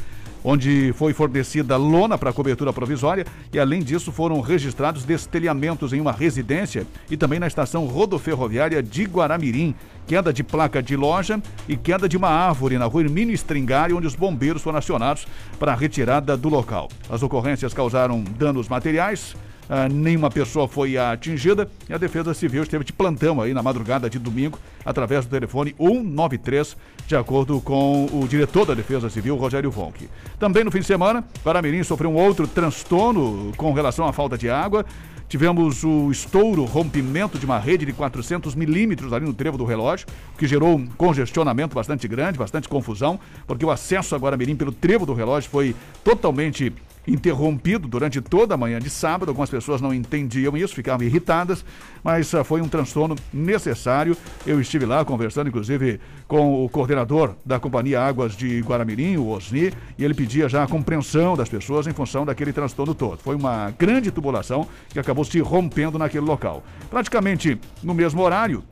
[0.44, 6.12] onde foi fornecida lona para cobertura provisória e, além disso, foram registrados destelhamentos em uma
[6.12, 9.74] residência e também na estação rodoferroviária de Guaramirim,
[10.06, 14.06] queda de placa de loja e queda de uma árvore na rua Hermínio Stringari, onde
[14.06, 15.26] os bombeiros foram acionados
[15.58, 16.88] para a retirada do local.
[17.08, 19.34] As ocorrências causaram danos materiais,
[19.68, 24.08] ah, nenhuma pessoa foi atingida e a Defesa Civil esteve de plantão aí na madrugada
[24.08, 29.70] de domingo, através do telefone 193, de acordo com o diretor da Defesa Civil, Rogério
[29.70, 30.08] Vonck.
[30.38, 34.48] Também no fim de semana, Paramirim sofreu um outro transtorno com relação à falta de
[34.48, 34.86] água.
[35.28, 40.06] Tivemos o estouro, rompimento de uma rede de 400 milímetros ali no trevo do relógio,
[40.38, 45.04] que gerou um congestionamento bastante grande, bastante confusão, porque o acesso a Guaramirim pelo trevo
[45.04, 46.72] do relógio foi totalmente
[47.09, 49.30] interrompido durante toda a manhã de sábado.
[49.30, 51.64] Algumas pessoas não entendiam isso, ficavam irritadas,
[52.04, 54.16] mas ah, foi um transtorno necessário.
[54.46, 59.72] Eu estive lá conversando, inclusive, com o coordenador da Companhia Águas de Guaramirim, o Osni,
[59.96, 63.18] e ele pedia já a compreensão das pessoas em função daquele transtorno todo.
[63.18, 66.62] Foi uma grande tubulação que acabou se rompendo naquele local.
[66.90, 68.62] Praticamente no mesmo horário,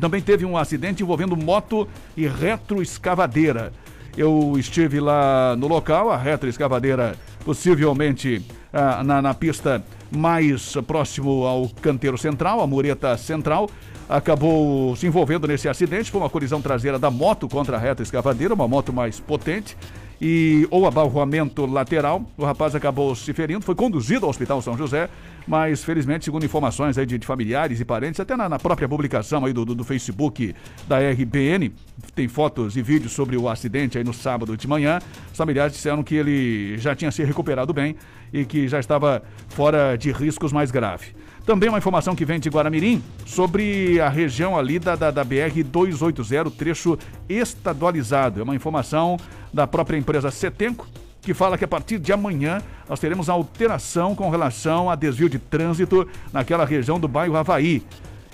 [0.00, 3.72] também teve um acidente envolvendo moto e retroescavadeira.
[4.16, 8.42] Eu estive lá no local, a retroescavadeira possivelmente
[8.72, 13.68] ah, na, na pista mais próximo ao canteiro central, a mureta central,
[14.08, 16.10] acabou se envolvendo nesse acidente.
[16.10, 19.76] Foi uma colisão traseira da moto contra a retroescavadeira, uma moto mais potente.
[20.20, 25.10] E ou abarroamento lateral, o rapaz acabou se ferindo, foi conduzido ao Hospital São José,
[25.46, 29.44] mas felizmente, segundo informações aí de, de familiares e parentes, até na, na própria publicação
[29.44, 30.54] aí do, do, do Facebook
[30.88, 31.70] da RBN,
[32.14, 34.98] tem fotos e vídeos sobre o acidente aí no sábado de manhã.
[35.30, 37.94] Os familiares disseram que ele já tinha se recuperado bem
[38.32, 41.14] e que já estava fora de riscos mais graves.
[41.46, 46.52] Também uma informação que vem de Guaramirim sobre a região ali da, da, da BR-280,
[46.52, 48.40] trecho estadualizado.
[48.40, 49.16] É uma informação
[49.54, 50.88] da própria empresa Setenco,
[51.22, 55.38] que fala que a partir de amanhã nós teremos alteração com relação a desvio de
[55.38, 57.80] trânsito naquela região do bairro Havaí.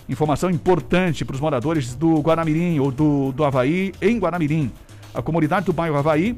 [0.08, 4.72] Informação importante para os moradores do Guaramirim ou do, do Havaí em Guaramirim.
[5.14, 6.34] A comunidade do bairro Havaí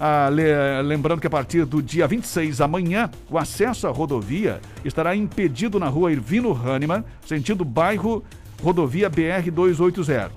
[0.00, 5.14] ah, le- lembrando que a partir do dia 26, amanhã, o acesso à rodovia estará
[5.16, 8.22] impedido na rua Irvino Hahnemann, sentido bairro
[8.62, 10.30] rodovia BR-280.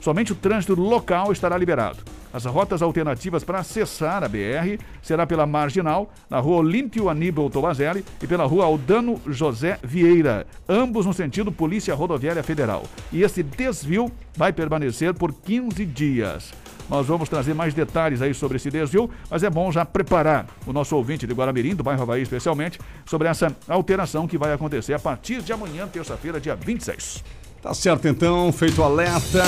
[0.00, 1.98] Somente o trânsito local estará liberado.
[2.32, 8.04] As rotas alternativas para acessar a BR será pela Marginal, na rua Olímpio Aníbal Tomazelli
[8.22, 12.84] e pela rua Aldano José Vieira, ambos no sentido Polícia Rodoviária Federal.
[13.12, 16.52] E esse desvio vai permanecer por 15 dias.
[16.90, 20.72] Nós vamos trazer mais detalhes aí sobre esse desvio, mas é bom já preparar o
[20.72, 24.98] nosso ouvinte de Guaramirim, do bairro Havaí especialmente, sobre essa alteração que vai acontecer a
[24.98, 27.22] partir de amanhã, terça-feira, dia 26.
[27.62, 29.44] Tá certo então, feito o alerta.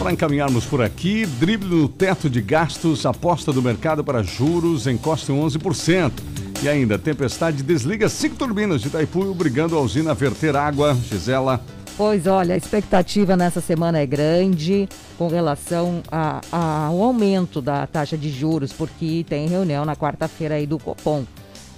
[0.00, 5.30] Para encaminharmos por aqui, drible no teto de gastos, aposta do mercado para juros encosta
[5.30, 6.12] em 11%.
[6.60, 10.94] E ainda, tempestade desliga cinco turbinas de Itaipu, obrigando a usina a verter água.
[10.94, 11.60] Gisela.
[11.96, 14.88] Pois olha, a expectativa nessa semana é grande
[15.18, 20.54] com relação a- a- ao aumento da taxa de juros, porque tem reunião na quarta-feira
[20.54, 21.24] aí do Copom.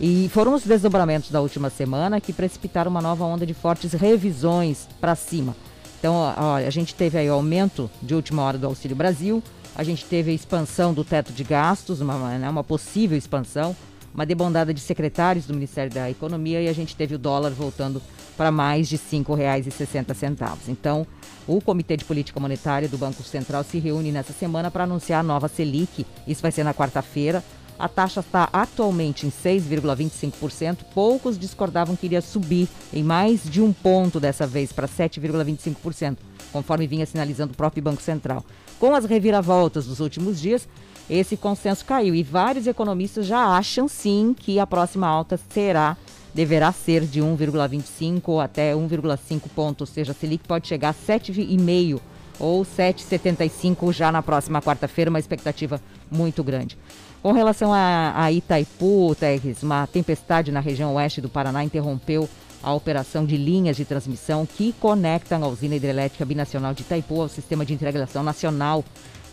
[0.01, 4.89] E foram os desdobramentos da última semana que precipitaram uma nova onda de fortes revisões
[5.01, 5.55] para cima.
[5.99, 9.43] Então, olha, a gente teve aí o aumento de última hora do Auxílio Brasil,
[9.75, 13.75] a gente teve a expansão do teto de gastos, uma, né, uma possível expansão,
[14.15, 18.01] uma debandada de secretários do Ministério da Economia e a gente teve o dólar voltando
[18.37, 20.57] para mais de R$ 5,60.
[20.69, 21.05] Então,
[21.49, 25.23] o Comitê de Política Monetária do Banco Central se reúne nessa semana para anunciar a
[25.25, 26.07] nova Selic.
[26.27, 27.43] Isso vai ser na quarta-feira.
[27.77, 30.79] A taxa está atualmente em 6,25%.
[30.95, 36.19] Poucos discordavam que iria subir em mais de um ponto dessa vez para 7,25%,
[36.53, 38.45] conforme vinha sinalizando o próprio Banco Central.
[38.79, 40.69] Com as reviravoltas dos últimos dias,
[41.09, 45.97] esse consenso caiu e vários economistas já acham sim que a próxima alta será
[46.35, 52.01] deverá ser de 1,25 até 1,5 ponto, ou seja, a Selic pode chegar a 7,5
[52.41, 55.81] ou 7,75 já na próxima quarta-feira, uma expectativa
[56.11, 56.77] muito grande.
[57.23, 62.29] Com relação a, a Itaipu, Teres, uma tempestade na região oeste do Paraná interrompeu
[62.63, 67.29] a operação de linhas de transmissão que conectam a usina hidrelétrica binacional de Itaipu ao
[67.29, 68.85] sistema de integração nacional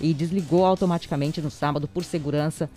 [0.02, 2.70] e desligou automaticamente no sábado por segurança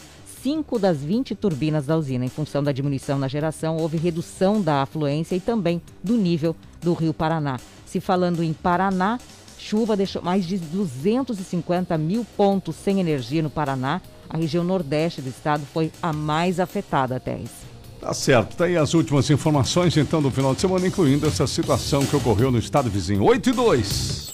[0.44, 2.26] cinco das 20 turbinas da usina.
[2.26, 6.92] Em função da diminuição na geração, houve redução da afluência e também do nível do
[6.92, 7.58] rio Paraná.
[7.86, 9.18] Se falando em Paraná,
[9.58, 14.02] chuva deixou mais de 250 mil pontos sem energia no Paraná.
[14.28, 17.50] A região nordeste do estado foi a mais afetada, Teres.
[17.98, 22.04] Tá certo, tá aí as últimas informações então do final de semana, incluindo essa situação
[22.04, 23.24] que ocorreu no estado vizinho.
[23.24, 24.33] 8 e 2.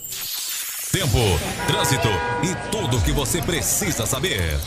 [1.00, 1.16] Tempo,
[1.66, 2.08] trânsito
[2.42, 4.60] e tudo o que você precisa saber.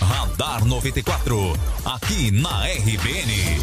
[0.00, 1.52] Radar 94,
[1.84, 3.60] aqui na RBN.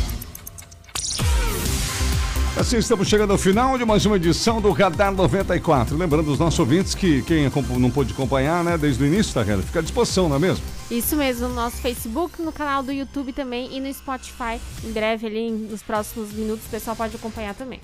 [2.55, 5.97] Assim estamos chegando ao final de mais uma edição do Radar 94.
[5.97, 9.79] Lembrando os nossos ouvintes que quem não pôde acompanhar, né, desde o início, tá, Fica
[9.79, 10.63] à disposição, não é mesmo?
[10.91, 14.61] Isso mesmo, no nosso Facebook, no canal do YouTube também e no Spotify.
[14.83, 17.79] Em breve, ali nos próximos minutos, o pessoal pode acompanhar também.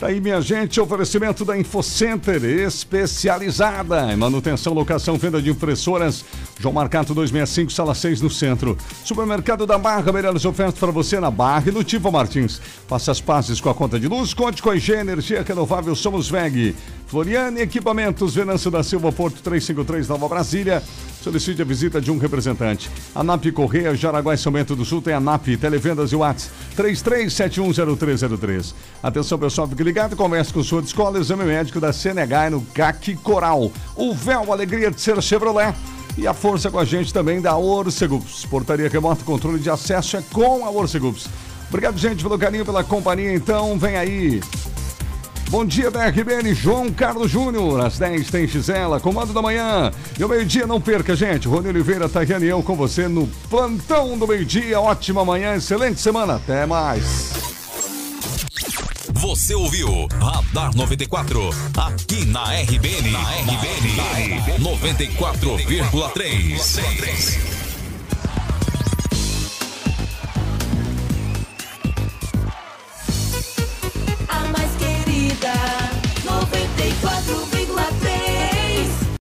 [0.00, 6.24] Tá aí, minha gente, oferecimento da InfoCenter, especializada em manutenção, locação, venda de impressoras.
[6.58, 8.78] João Marcato 265, sala 6 no centro.
[9.04, 12.62] Supermercado da Barra, melhores ofertas para você na Barra e no Tivo Martins.
[12.88, 16.30] Faça as pazes com a conta de luz, conte com a IG Energia Renovável Somos
[16.30, 16.74] VEG.
[17.06, 20.82] Floriane Equipamentos, Venâncio da Silva, Porto 353, Nova Brasília.
[21.22, 22.90] Solicite a visita de um representante.
[23.14, 28.74] ANAP Correia, Jaraguá e São Bento do Sul tem ANAP, Televendas e Whats 33710303.
[29.02, 33.70] Atenção pessoal, fique ligado, converse com sua escola, exame médico da CNH no CAC Coral.
[33.94, 35.74] O véu, alegria de ser Chevrolet.
[36.16, 38.44] E a força com a gente também da Orcegups.
[38.46, 41.28] Portaria remota, controle de acesso é com a Orcegups.
[41.68, 43.32] Obrigado, gente, pelo carinho, pela companhia.
[43.32, 44.40] Então, vem aí.
[45.50, 47.84] Bom dia da RBN, João Carlos Júnior.
[47.84, 49.90] Às 10 tem Gisela, comando da manhã.
[50.16, 51.48] E ao meio-dia, não perca, gente.
[51.48, 54.80] Rony Oliveira, Tariane e eu com você no plantão do meio-dia.
[54.80, 56.36] Ótima manhã, excelente semana.
[56.36, 57.32] Até mais.
[59.14, 63.10] Você ouviu Radar 94, aqui na RBN.
[63.10, 67.59] Na RBN, 94,3.
[75.50, 75.89] yeah.